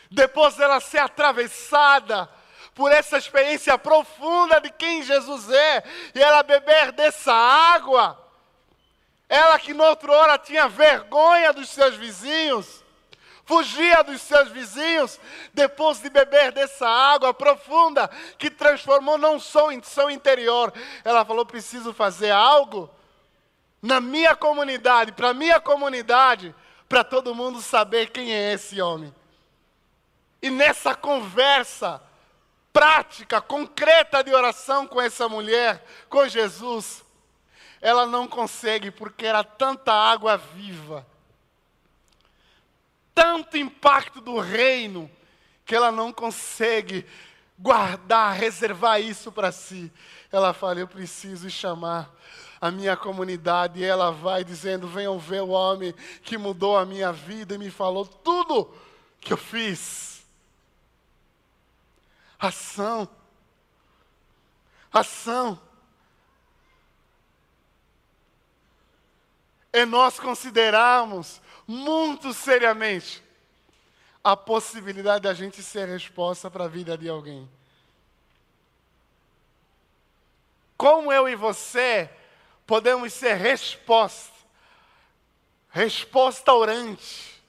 Depois 0.09 0.55
dela 0.55 0.79
ser 0.79 0.99
atravessada 0.99 2.29
por 2.73 2.91
essa 2.91 3.17
experiência 3.17 3.77
profunda 3.77 4.61
de 4.61 4.69
quem 4.71 5.03
Jesus 5.03 5.49
é, 5.49 5.83
e 6.15 6.21
ela 6.21 6.41
beber 6.41 6.93
dessa 6.93 7.33
água, 7.33 8.17
ela 9.29 9.59
que 9.59 9.75
noutra 9.75 10.11
hora 10.11 10.37
tinha 10.39 10.67
vergonha 10.67 11.53
dos 11.53 11.69
seus 11.69 11.95
vizinhos, 11.95 12.83
fugia 13.45 14.03
dos 14.03 14.21
seus 14.21 14.49
vizinhos, 14.49 15.19
depois 15.53 16.01
de 16.01 16.09
beber 16.09 16.51
dessa 16.51 16.89
água 16.89 17.31
profunda 17.31 18.09
que 18.39 18.49
transformou 18.49 19.19
não 19.19 19.39
só 19.39 19.71
em 19.71 19.83
seu 19.83 20.09
interior, 20.09 20.73
ela 21.05 21.23
falou: 21.23 21.45
preciso 21.45 21.93
fazer 21.93 22.31
algo 22.31 22.89
na 23.79 24.01
minha 24.01 24.35
comunidade, 24.35 25.11
para 25.11 25.29
a 25.29 25.33
minha 25.33 25.59
comunidade, 25.59 26.53
para 26.87 27.03
todo 27.03 27.35
mundo 27.35 27.61
saber 27.61 28.09
quem 28.09 28.33
é 28.33 28.53
esse 28.53 28.81
homem. 28.81 29.13
E 30.41 30.49
nessa 30.49 30.95
conversa 30.95 32.01
prática, 32.73 33.39
concreta 33.39 34.23
de 34.23 34.33
oração 34.33 34.87
com 34.87 34.99
essa 34.99 35.29
mulher, 35.29 35.85
com 36.09 36.27
Jesus, 36.27 37.03
ela 37.81 38.05
não 38.05 38.27
consegue 38.27 38.91
porque 38.91 39.25
era 39.25 39.43
tanta 39.43 39.93
água 39.93 40.37
viva, 40.37 41.05
tanto 43.13 43.57
impacto 43.57 44.21
do 44.21 44.39
reino, 44.39 45.09
que 45.65 45.75
ela 45.75 45.91
não 45.91 46.11
consegue 46.11 47.05
guardar, 47.57 48.35
reservar 48.35 49.01
isso 49.01 49.31
para 49.31 49.51
si. 49.51 49.91
Ela 50.31 50.53
fala: 50.53 50.79
Eu 50.79 50.87
preciso 50.87 51.49
chamar 51.49 52.13
a 52.59 52.71
minha 52.71 52.95
comunidade. 52.97 53.79
E 53.79 53.83
ela 53.83 54.11
vai 54.11 54.43
dizendo: 54.43 54.87
Venham 54.87 55.17
ver 55.19 55.41
o 55.41 55.49
homem 55.49 55.93
que 56.23 56.37
mudou 56.37 56.77
a 56.77 56.85
minha 56.85 57.11
vida 57.11 57.55
e 57.55 57.57
me 57.57 57.69
falou 57.69 58.05
tudo 58.05 58.73
que 59.19 59.33
eu 59.33 59.37
fiz. 59.37 60.25
Ação. 62.39 63.07
Ação. 64.91 65.59
É 69.71 69.85
nós 69.85 70.19
considerarmos 70.19 71.41
muito 71.67 72.33
seriamente 72.33 73.23
a 74.23 74.35
possibilidade 74.35 75.23
da 75.23 75.33
gente 75.33 75.61
ser 75.61 75.87
resposta 75.87 76.49
para 76.49 76.65
a 76.65 76.67
vida 76.67 76.97
de 76.97 77.07
alguém. 77.07 77.49
Como 80.77 81.11
eu 81.11 81.27
e 81.27 81.35
você 81.35 82.09
podemos 82.65 83.11
ser 83.13 83.33
resposta, 83.33 84.33
resposta 85.69 86.53
orante 86.53 87.39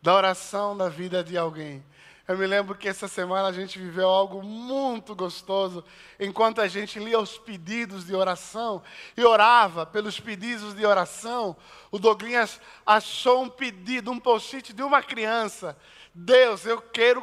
da 0.00 0.14
oração 0.14 0.76
da 0.76 0.88
vida 0.88 1.24
de 1.24 1.36
alguém. 1.36 1.84
Eu 2.26 2.38
me 2.38 2.46
lembro 2.46 2.74
que 2.74 2.88
essa 2.88 3.06
semana 3.06 3.48
a 3.48 3.52
gente 3.52 3.78
viveu 3.78 4.08
algo 4.08 4.42
muito 4.42 5.14
gostoso, 5.14 5.84
enquanto 6.18 6.62
a 6.62 6.66
gente 6.66 6.98
lia 6.98 7.20
os 7.20 7.36
pedidos 7.36 8.06
de 8.06 8.14
oração 8.14 8.82
e 9.14 9.22
orava 9.22 9.84
pelos 9.84 10.18
pedidos 10.18 10.74
de 10.74 10.86
oração. 10.86 11.54
O 11.90 11.98
Douglas 11.98 12.58
achou 12.86 13.42
um 13.42 13.48
pedido, 13.50 14.10
um 14.10 14.18
post-it 14.18 14.72
de 14.72 14.82
uma 14.82 15.02
criança. 15.02 15.76
Deus, 16.14 16.64
eu 16.64 16.80
quero 16.80 17.22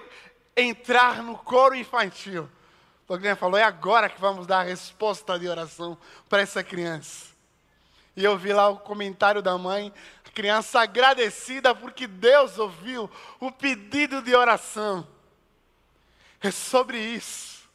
entrar 0.56 1.24
no 1.24 1.36
coro 1.36 1.74
infantil. 1.74 2.44
O 3.06 3.08
Douglas 3.08 3.40
falou: 3.40 3.58
é 3.58 3.64
agora 3.64 4.08
que 4.08 4.22
vamos 4.22 4.46
dar 4.46 4.60
a 4.60 4.64
resposta 4.64 5.40
de 5.40 5.48
oração 5.48 5.98
para 6.30 6.44
essa 6.44 6.64
criança. 6.64 7.31
E 8.22 8.24
eu 8.24 8.38
vi 8.38 8.54
lá 8.54 8.70
o 8.70 8.78
comentário 8.78 9.42
da 9.42 9.58
mãe, 9.58 9.92
a 10.24 10.30
criança 10.30 10.80
agradecida 10.80 11.74
porque 11.74 12.06
Deus 12.06 12.60
ouviu 12.60 13.10
o 13.40 13.52
pedido 13.52 14.22
de 14.22 14.36
oração. 14.36 15.08
É 16.40 16.52
sobre 16.52 17.00
isso. 17.00 17.68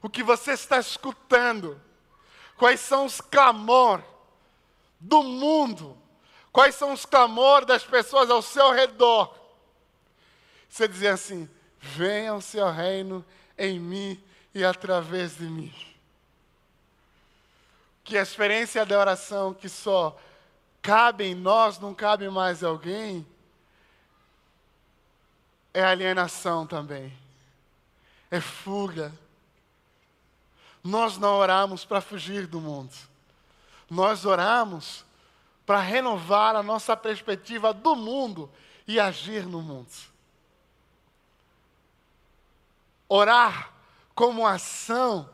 O 0.00 0.08
que 0.08 0.22
você 0.22 0.52
está 0.52 0.78
escutando. 0.78 1.78
Quais 2.56 2.80
são 2.80 3.04
os 3.04 3.20
clamor 3.20 4.02
do 4.98 5.22
mundo? 5.22 5.98
Quais 6.50 6.74
são 6.76 6.94
os 6.94 7.04
clamores 7.04 7.68
das 7.68 7.84
pessoas 7.84 8.30
ao 8.30 8.40
seu 8.40 8.72
redor? 8.72 9.38
Você 10.66 10.88
dizia 10.88 11.12
assim: 11.12 11.46
venha 11.78 12.34
o 12.34 12.40
seu 12.40 12.70
reino 12.70 13.22
em 13.58 13.78
mim 13.78 14.24
e 14.54 14.64
através 14.64 15.36
de 15.36 15.44
mim 15.44 15.93
que 18.04 18.18
a 18.18 18.22
experiência 18.22 18.84
da 18.84 18.98
oração 18.98 19.54
que 19.54 19.68
só 19.68 20.16
cabe 20.82 21.24
em 21.24 21.34
nós, 21.34 21.78
não 21.78 21.94
cabe 21.94 22.28
mais 22.28 22.62
em 22.62 22.66
alguém, 22.66 23.26
é 25.72 25.82
alienação 25.82 26.66
também, 26.66 27.10
é 28.30 28.40
fuga. 28.40 29.10
Nós 30.82 31.16
não 31.16 31.38
oramos 31.38 31.86
para 31.86 32.02
fugir 32.02 32.46
do 32.46 32.60
mundo, 32.60 32.94
nós 33.88 34.26
oramos 34.26 35.02
para 35.64 35.80
renovar 35.80 36.54
a 36.54 36.62
nossa 36.62 36.94
perspectiva 36.94 37.72
do 37.72 37.96
mundo 37.96 38.50
e 38.86 39.00
agir 39.00 39.46
no 39.46 39.62
mundo. 39.62 39.88
Orar 43.08 43.72
como 44.14 44.46
ação 44.46 45.30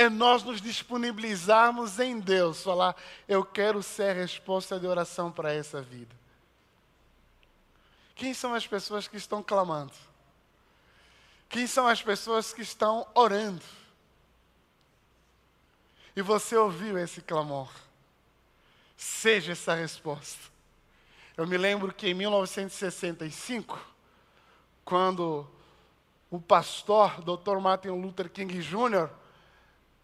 é 0.00 0.08
nós 0.08 0.42
nos 0.42 0.62
disponibilizarmos 0.62 1.98
em 1.98 2.18
Deus, 2.18 2.62
falar: 2.62 2.96
eu 3.28 3.44
quero 3.44 3.82
ser 3.82 4.10
a 4.10 4.14
resposta 4.14 4.80
de 4.80 4.86
oração 4.86 5.30
para 5.30 5.52
essa 5.52 5.82
vida. 5.82 6.16
Quem 8.14 8.32
são 8.32 8.54
as 8.54 8.66
pessoas 8.66 9.06
que 9.06 9.18
estão 9.18 9.42
clamando? 9.42 9.92
Quem 11.50 11.66
são 11.66 11.86
as 11.86 12.02
pessoas 12.02 12.50
que 12.50 12.62
estão 12.62 13.06
orando? 13.14 13.62
E 16.16 16.22
você 16.22 16.56
ouviu 16.56 16.96
esse 16.96 17.20
clamor. 17.20 17.70
Seja 18.96 19.52
essa 19.52 19.74
resposta. 19.74 20.50
Eu 21.36 21.46
me 21.46 21.58
lembro 21.58 21.92
que 21.92 22.08
em 22.08 22.14
1965, 22.14 23.78
quando 24.82 25.46
o 26.30 26.40
pastor 26.40 27.20
Dr. 27.20 27.58
Martin 27.58 27.88
Luther 27.88 28.30
King 28.30 28.62
Jr 28.62 29.19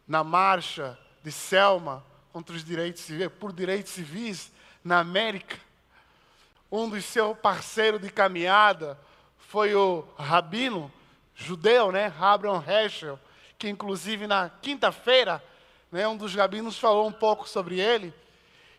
na 0.06 0.22
marcha 0.22 0.98
de 1.22 1.32
Selma 1.32 2.04
contra 2.32 2.54
os 2.54 2.64
direitos 2.64 3.02
civis, 3.02 3.28
por 3.40 3.52
direitos 3.52 3.92
civis 3.92 4.52
na 4.84 5.00
América. 5.00 5.56
Um 6.70 6.88
dos 6.88 7.04
seus 7.04 7.36
parceiros 7.38 8.00
de 8.00 8.10
caminhada 8.10 8.98
foi 9.38 9.74
o 9.74 10.06
rabino 10.18 10.92
judeu, 11.34 11.90
né, 11.90 12.12
Abraham 12.20 12.62
Heschel, 12.66 13.18
que 13.58 13.68
inclusive 13.68 14.26
na 14.26 14.50
quinta-feira, 14.62 15.42
né, 15.90 16.06
um 16.06 16.16
dos 16.16 16.34
rabinos 16.34 16.78
falou 16.78 17.06
um 17.06 17.12
pouco 17.12 17.48
sobre 17.48 17.80
ele. 17.80 18.12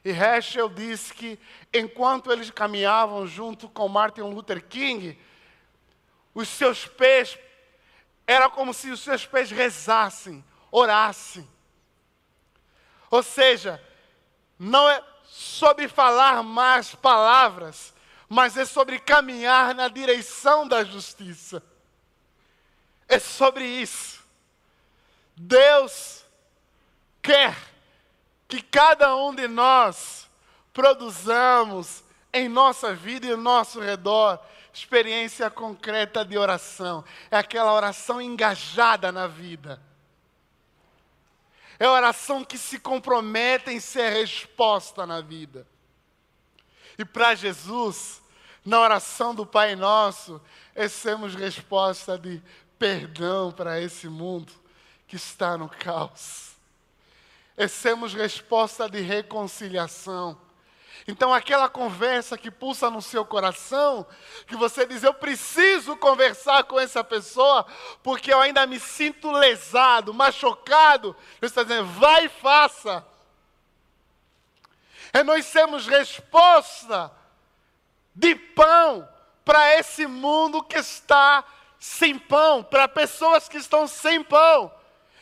E 0.03 0.11
Heschel 0.11 0.69
disse 0.69 1.13
que 1.13 1.39
enquanto 1.73 2.31
eles 2.31 2.49
caminhavam 2.49 3.27
junto 3.27 3.67
com 3.67 3.87
Martin 3.87 4.21
Luther 4.21 4.63
King, 4.63 5.17
os 6.33 6.47
seus 6.47 6.85
pés 6.85 7.37
era 8.25 8.49
como 8.49 8.73
se 8.73 8.89
os 8.89 8.99
seus 8.99 9.25
pés 9.25 9.49
rezassem 9.49 10.43
orasse. 10.71 11.47
Ou 13.09 13.23
seja, 13.23 13.81
não 14.59 14.89
é 14.89 15.03
sobre 15.25 15.87
falar 15.87 16.43
mais 16.43 16.95
palavras, 16.95 17.93
mas 18.27 18.57
é 18.57 18.65
sobre 18.65 18.99
caminhar 18.99 19.73
na 19.73 19.87
direção 19.87 20.67
da 20.67 20.83
justiça. 20.83 21.63
É 23.07 23.19
sobre 23.19 23.65
isso. 23.65 24.23
Deus 25.35 26.25
quer 27.21 27.55
que 28.47 28.61
cada 28.61 29.15
um 29.15 29.33
de 29.33 29.47
nós 29.47 30.29
produzamos 30.73 32.03
em 32.33 32.49
nossa 32.49 32.93
vida 32.93 33.27
e 33.27 33.31
ao 33.31 33.37
nosso 33.37 33.79
redor 33.79 34.39
experiência 34.73 35.49
concreta 35.49 36.23
de 36.23 36.37
oração. 36.37 37.03
É 37.31 37.37
aquela 37.37 37.73
oração 37.73 38.21
engajada 38.21 39.11
na 39.11 39.27
vida. 39.27 39.81
É 41.79 41.87
oração 41.87 42.43
que 42.43 42.57
se 42.57 42.79
compromete 42.79 43.69
em 43.69 43.79
ser 43.79 44.09
resposta 44.09 45.05
na 45.05 45.21
vida. 45.21 45.67
E 46.97 47.05
para 47.05 47.35
Jesus, 47.35 48.21
na 48.65 48.79
oração 48.79 49.35
do 49.35 49.45
Pai 49.45 49.75
Nosso, 49.75 50.41
é 50.73 50.87
sermos 50.87 51.35
resposta 51.35 52.17
de 52.17 52.41
perdão 52.79 53.51
para 53.51 53.79
esse 53.79 54.07
mundo 54.07 54.51
que 55.07 55.15
está 55.15 55.57
no 55.57 55.69
caos. 55.69 56.55
É 57.55 57.67
sermos 57.67 58.13
resposta 58.13 58.89
de 58.89 59.01
reconciliação 59.01 60.37
então, 61.05 61.33
aquela 61.33 61.67
conversa 61.67 62.37
que 62.37 62.49
pulsa 62.49 62.89
no 62.89 63.01
seu 63.01 63.25
coração, 63.25 64.07
que 64.47 64.55
você 64.55 64.85
diz, 64.85 65.03
eu 65.03 65.13
preciso 65.13 65.95
conversar 65.97 66.63
com 66.63 66.79
essa 66.79 67.03
pessoa, 67.03 67.65
porque 68.01 68.33
eu 68.33 68.39
ainda 68.39 68.65
me 68.65 68.79
sinto 68.79 69.31
lesado, 69.31 70.13
machucado. 70.13 71.15
Deus 71.39 71.51
está 71.51 71.63
dizendo, 71.63 71.87
vai 71.87 72.25
e 72.25 72.29
faça. 72.29 73.05
É 75.13 75.23
nós 75.23 75.45
sermos 75.45 75.87
resposta 75.87 77.11
de 78.13 78.35
pão 78.35 79.07
para 79.45 79.75
esse 79.75 80.05
mundo 80.07 80.63
que 80.63 80.77
está 80.77 81.43
sem 81.79 82.17
pão, 82.17 82.63
para 82.63 82.87
pessoas 82.87 83.47
que 83.47 83.57
estão 83.57 83.87
sem 83.87 84.23
pão. 84.23 84.73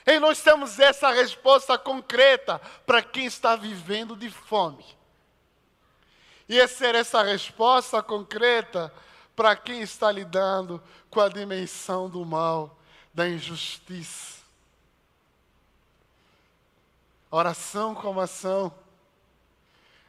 E 0.06 0.20
nós 0.20 0.42
temos 0.42 0.80
essa 0.80 1.10
resposta 1.12 1.78
concreta 1.78 2.60
para 2.86 3.02
quem 3.02 3.26
está 3.26 3.56
vivendo 3.56 4.16
de 4.16 4.30
fome. 4.30 4.86
E 6.48 6.68
ser 6.68 6.96
essa 6.96 7.24
resposta 7.24 8.02
concreta 8.04 8.94
para 9.36 9.56
quem 9.56 9.82
está 9.82 10.12
lidando 10.12 10.82
com 11.10 11.20
a 11.20 11.30
dimensão 11.30 12.10
do 12.10 12.24
mal, 12.24 12.78
da 13.14 13.28
injustiça. 13.28 14.44
Oração 17.32 17.96
como 17.96 18.22
ação 18.22 18.74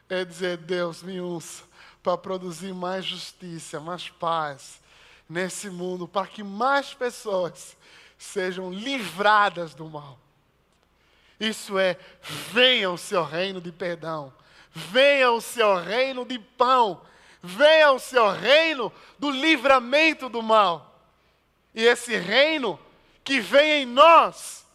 é 0.09 0.23
dizer: 0.23 0.57
Deus, 0.57 1.03
me 1.03 1.19
usa 1.19 1.63
para 2.01 2.17
produzir 2.17 2.73
mais 2.73 3.03
justiça, 3.03 3.79
mais 3.79 4.09
paz 4.09 4.79
nesse 5.27 5.69
mundo, 5.69 6.07
para 6.07 6.27
que 6.27 6.41
mais 6.41 6.93
pessoas 6.93 7.75
sejam 8.17 8.71
livradas 8.71 9.73
do 9.73 9.89
mal. 9.89 10.17
Isso 11.39 11.77
é, 11.77 11.97
venha 12.51 12.89
o 12.89 12.97
seu 12.97 13.23
reino 13.23 13.59
de 13.59 13.71
perdão 13.71 14.33
venha 14.77 15.31
o 15.31 15.41
seu 15.41 15.75
reino 15.75 16.23
de 16.23 16.37
pão, 16.37 17.01
venha 17.41 17.91
o 17.91 17.99
seu 17.99 18.29
reino 18.29 18.93
do 19.17 19.31
livramento 19.31 20.29
do 20.29 20.41
mal. 20.41 21.01
E 21.73 21.83
esse 21.83 22.15
reino 22.15 22.79
que 23.23 23.39
vem 23.39 23.81
em 23.81 23.85
nós, 23.85 24.65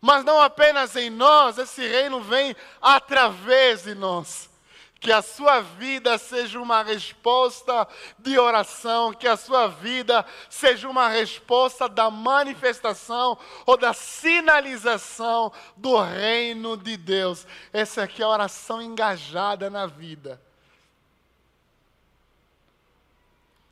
mas 0.00 0.24
não 0.24 0.40
apenas 0.40 0.96
em 0.96 1.08
nós, 1.08 1.56
esse 1.56 1.86
reino 1.86 2.20
vem 2.20 2.54
através 2.82 3.84
de 3.84 3.94
nós. 3.94 4.50
Que 5.00 5.12
a 5.12 5.22
sua 5.22 5.60
vida 5.60 6.18
seja 6.18 6.60
uma 6.60 6.82
resposta 6.82 7.86
de 8.18 8.36
oração, 8.38 9.12
que 9.12 9.28
a 9.28 9.36
sua 9.36 9.68
vida 9.68 10.26
seja 10.50 10.88
uma 10.88 11.08
resposta 11.08 11.88
da 11.88 12.10
manifestação 12.10 13.38
ou 13.64 13.76
da 13.76 13.92
sinalização 13.92 15.52
do 15.76 16.00
reino 16.00 16.76
de 16.76 16.96
Deus. 16.96 17.46
Essa 17.72 18.02
aqui 18.02 18.22
é 18.22 18.24
a 18.24 18.28
oração 18.28 18.82
engajada 18.82 19.70
na 19.70 19.86
vida. 19.86 20.40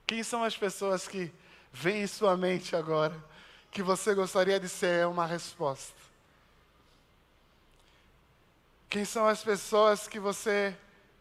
Quem 0.07 0.23
são 0.23 0.45
as 0.45 0.57
pessoas 0.57 1.09
que 1.09 1.33
vêm 1.73 2.03
em 2.03 2.07
sua 2.07 2.37
mente 2.37 2.77
agora 2.77 3.17
que 3.73 3.83
você 3.83 4.15
gostaria 4.15 4.61
de 4.61 4.69
ser 4.69 5.07
uma 5.07 5.27
resposta? 5.27 5.93
Quem 8.89 9.05
são 9.05 9.27
as 9.27 9.43
pessoas 9.43 10.07
que 10.07 10.21
você 10.21 10.75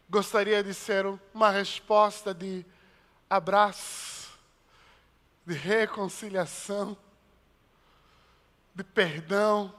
gostaria 0.09 0.63
de 0.63 0.73
ser 0.73 1.05
uma 1.33 1.49
resposta 1.49 2.33
de 2.33 2.65
abraço, 3.29 4.37
de 5.45 5.53
reconciliação, 5.53 6.97
de 8.73 8.83
perdão? 8.83 9.73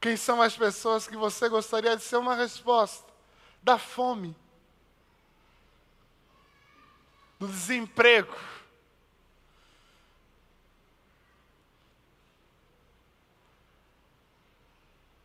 Quem 0.00 0.16
são 0.16 0.40
as 0.40 0.56
pessoas 0.56 1.06
que 1.06 1.16
você 1.16 1.48
gostaria 1.48 1.96
de 1.96 2.02
ser 2.02 2.16
uma 2.16 2.34
resposta 2.34 3.12
da 3.62 3.78
fome? 3.78 4.36
do 7.38 7.46
desemprego. 7.46 8.34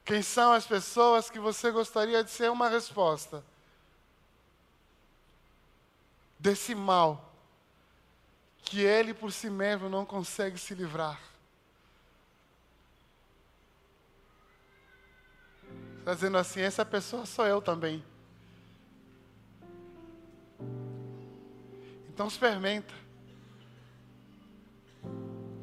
Quem 0.06 0.22
são 0.22 0.52
as 0.52 0.66
pessoas 0.66 1.30
que 1.30 1.40
você 1.40 1.72
gostaria 1.72 2.24
de 2.24 2.30
ser 2.30 2.52
uma 2.52 2.68
resposta 2.68 3.44
desse 6.38 6.76
mal 6.76 7.34
que 8.64 8.82
ele 8.82 9.14
por 9.14 9.32
si 9.32 9.50
mesmo 9.50 9.88
não 9.88 10.06
consegue 10.06 10.58
se 10.58 10.76
livrar? 10.76 11.20
Está 16.00 16.14
dizendo 16.14 16.38
assim: 16.38 16.60
essa 16.60 16.84
pessoa 16.84 17.26
sou 17.26 17.48
eu 17.48 17.62
também. 17.62 18.04
Então 22.10 22.28
experimenta. 22.28 22.94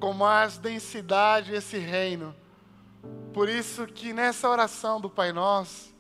Com 0.01 0.15
mais 0.15 0.57
densidade 0.57 1.53
esse 1.53 1.77
reino. 1.77 2.35
Por 3.33 3.49
isso 3.49 3.87
que 3.87 4.13
nessa 4.13 4.49
oração 4.49 5.01
do 5.01 5.09
Pai 5.09 5.33
Nosso, 5.33 5.95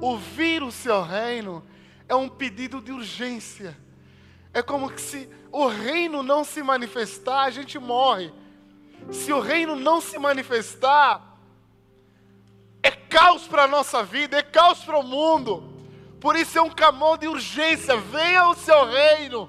ouvir 0.00 0.62
o 0.62 0.72
seu 0.72 1.02
reino 1.02 1.64
é 2.08 2.14
um 2.14 2.28
pedido 2.28 2.80
de 2.80 2.90
urgência. 2.90 3.76
É 4.52 4.60
como 4.62 4.90
que 4.90 5.00
se 5.00 5.28
o 5.50 5.66
reino 5.68 6.22
não 6.22 6.44
se 6.44 6.62
manifestar, 6.62 7.44
a 7.44 7.50
gente 7.50 7.78
morre. 7.78 8.32
Se 9.10 9.32
o 9.32 9.40
reino 9.40 9.76
não 9.76 10.00
se 10.00 10.18
manifestar, 10.18 11.38
é 12.82 12.90
caos 12.90 13.46
para 13.46 13.64
a 13.64 13.68
nossa 13.68 14.02
vida, 14.02 14.36
é 14.36 14.42
caos 14.42 14.80
para 14.80 14.98
o 14.98 15.02
mundo. 15.02 15.72
Por 16.20 16.36
isso 16.36 16.58
é 16.58 16.62
um 16.62 16.70
clamor 16.70 17.18
de 17.18 17.28
urgência: 17.28 17.96
venha 17.96 18.48
o 18.48 18.54
seu 18.54 18.84
reino, 18.86 19.48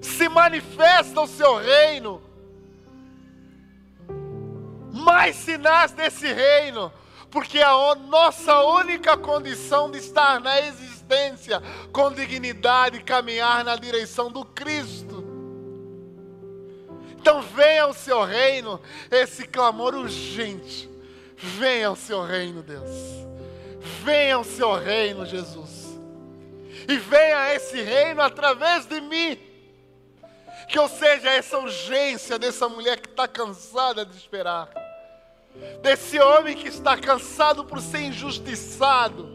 se 0.00 0.28
manifesta 0.28 1.20
o 1.20 1.26
seu 1.26 1.56
reino. 1.56 2.29
Mais 5.10 5.34
sinais 5.34 5.90
desse 5.90 6.32
reino, 6.32 6.92
porque 7.32 7.60
a 7.60 7.96
nossa 7.96 8.60
única 8.60 9.16
condição 9.16 9.90
de 9.90 9.98
estar 9.98 10.38
na 10.38 10.60
existência 10.60 11.60
com 11.92 12.12
dignidade 12.12 12.98
e 12.98 13.02
caminhar 13.02 13.64
na 13.64 13.74
direção 13.74 14.30
do 14.30 14.44
Cristo. 14.44 15.24
Então 17.18 17.42
venha 17.42 17.88
o 17.88 17.92
seu 17.92 18.22
reino, 18.22 18.80
esse 19.10 19.48
clamor 19.48 19.96
urgente. 19.96 20.88
Venha 21.36 21.90
o 21.90 21.96
seu 21.96 22.22
reino, 22.22 22.62
Deus. 22.62 22.88
Venha 24.04 24.38
o 24.38 24.44
seu 24.44 24.76
reino, 24.76 25.26
Jesus. 25.26 25.98
E 26.88 26.96
venha 26.96 27.52
esse 27.52 27.82
reino 27.82 28.22
através 28.22 28.86
de 28.86 29.00
mim. 29.00 29.36
Que 30.68 30.78
eu 30.78 30.86
seja 30.86 31.30
essa 31.30 31.58
urgência 31.58 32.38
dessa 32.38 32.68
mulher 32.68 33.00
que 33.00 33.08
está 33.08 33.26
cansada 33.26 34.06
de 34.06 34.16
esperar. 34.16 34.79
Desse 35.82 36.18
homem 36.18 36.56
que 36.56 36.68
está 36.68 36.96
cansado 36.96 37.64
por 37.64 37.80
ser 37.80 38.02
injustiçado. 38.02 39.28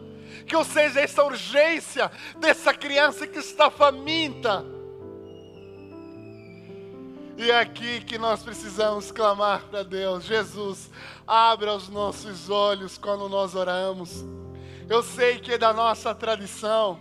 Que 0.46 0.54
eu 0.54 0.64
seja 0.64 1.00
essa 1.00 1.24
urgência 1.24 2.10
dessa 2.38 2.72
criança 2.72 3.26
que 3.26 3.38
está 3.38 3.70
faminta. 3.70 4.64
E 7.38 7.50
é 7.50 7.60
aqui 7.60 8.00
que 8.00 8.16
nós 8.16 8.42
precisamos 8.42 9.12
clamar 9.12 9.64
para 9.64 9.82
Deus: 9.82 10.24
Jesus, 10.24 10.90
abra 11.26 11.74
os 11.74 11.88
nossos 11.88 12.48
olhos 12.48 12.96
quando 12.96 13.28
nós 13.28 13.54
oramos. 13.54 14.24
Eu 14.88 15.02
sei 15.02 15.38
que 15.38 15.52
é 15.52 15.58
da 15.58 15.72
nossa 15.72 16.14
tradição, 16.14 16.98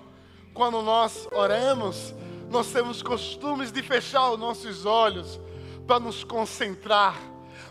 quando 0.54 0.82
nós 0.82 1.28
oramos, 1.32 2.14
nós 2.50 2.68
temos 2.72 3.02
costumes 3.02 3.72
de 3.72 3.82
fechar 3.82 4.32
os 4.32 4.40
nossos 4.40 4.86
olhos 4.86 5.40
para 5.86 6.00
nos 6.00 6.24
concentrar 6.24 7.16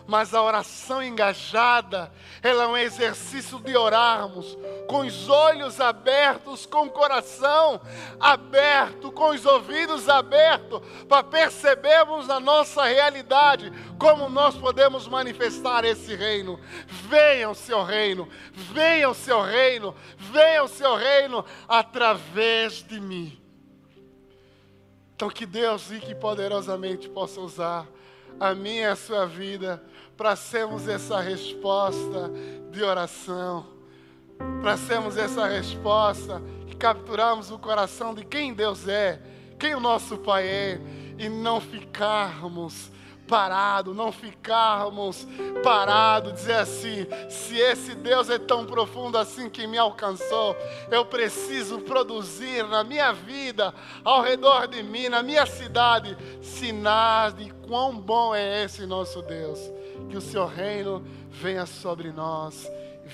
mas 0.07 0.33
a 0.33 0.41
oração 0.41 1.01
engajada, 1.01 2.11
ela 2.41 2.63
é 2.63 2.67
um 2.67 2.77
exercício 2.77 3.59
de 3.59 3.75
orarmos 3.75 4.57
com 4.87 4.99
os 4.99 5.27
olhos 5.27 5.81
abertos, 5.81 6.65
com 6.65 6.85
o 6.85 6.89
coração 6.89 7.81
aberto, 8.19 9.11
com 9.11 9.31
os 9.31 9.45
ouvidos 9.45 10.07
abertos, 10.07 10.81
para 11.09 11.23
percebermos 11.23 12.29
a 12.29 12.39
nossa 12.39 12.83
realidade, 12.85 13.71
como 13.97 14.29
nós 14.29 14.55
podemos 14.55 15.07
manifestar 15.07 15.83
esse 15.83 16.15
reino. 16.15 16.59
Venha 16.87 17.49
o 17.49 17.55
seu 17.55 17.83
reino, 17.83 18.29
venha 18.51 19.09
o 19.09 19.15
seu 19.15 19.41
reino, 19.41 19.95
venha 20.17 20.63
o 20.63 20.67
seu 20.67 20.95
reino 20.95 21.43
através 21.67 22.83
de 22.83 22.99
mim. 22.99 23.41
Então 25.15 25.29
que 25.29 25.45
Deus 25.45 25.91
e 25.91 25.99
que 25.99 26.13
poderosamente 26.13 27.07
possa 27.09 27.39
usar 27.39 27.87
a 28.39 28.53
minha 28.53 28.81
e 28.81 28.91
a 28.91 28.95
sua 28.95 29.25
vida 29.25 29.81
para 30.17 30.35
sermos 30.35 30.87
essa 30.87 31.19
resposta 31.19 32.31
de 32.71 32.83
oração, 32.83 33.65
para 34.61 34.77
sermos 34.77 35.17
essa 35.17 35.45
resposta 35.47 36.41
que 36.67 36.75
capturamos 36.75 37.51
o 37.51 37.59
coração 37.59 38.13
de 38.13 38.23
quem 38.23 38.53
Deus 38.53 38.87
é, 38.87 39.21
quem 39.59 39.75
o 39.75 39.79
nosso 39.79 40.17
Pai 40.17 40.47
é, 40.47 40.81
e 41.17 41.29
não 41.29 41.59
ficarmos 41.59 42.91
parado, 43.27 43.93
não 43.93 44.11
ficarmos 44.11 45.27
parados, 45.63 46.33
dizer 46.33 46.57
assim: 46.57 47.07
se 47.29 47.57
esse 47.57 47.95
Deus 47.95 48.29
é 48.29 48.37
tão 48.37 48.65
profundo 48.65 49.17
assim 49.17 49.49
que 49.49 49.67
me 49.67 49.77
alcançou, 49.77 50.55
eu 50.91 51.05
preciso 51.05 51.79
produzir 51.79 52.63
na 52.67 52.83
minha 52.83 53.11
vida, 53.11 53.73
ao 54.03 54.21
redor 54.21 54.67
de 54.67 54.81
mim, 54.83 55.09
na 55.09 55.21
minha 55.21 55.45
cidade, 55.45 56.17
sinais 56.41 57.33
de 57.33 57.49
quão 57.67 57.97
bom 57.97 58.33
é 58.33 58.63
esse 58.63 58.85
nosso 58.85 59.21
Deus. 59.21 59.59
Que 60.09 60.17
o 60.17 60.21
seu 60.21 60.45
reino 60.45 61.03
venha 61.29 61.65
sobre 61.65 62.11
nós, 62.11 62.69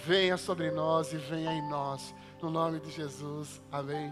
venha 0.05 0.37
sobre 0.37 0.71
nós 0.71 1.13
e 1.13 1.17
venha 1.17 1.51
em 1.51 1.69
nós. 1.69 2.13
No 2.41 2.49
nome 2.49 2.79
de 2.79 2.91
Jesus. 2.91 3.61
Amém. 3.71 4.11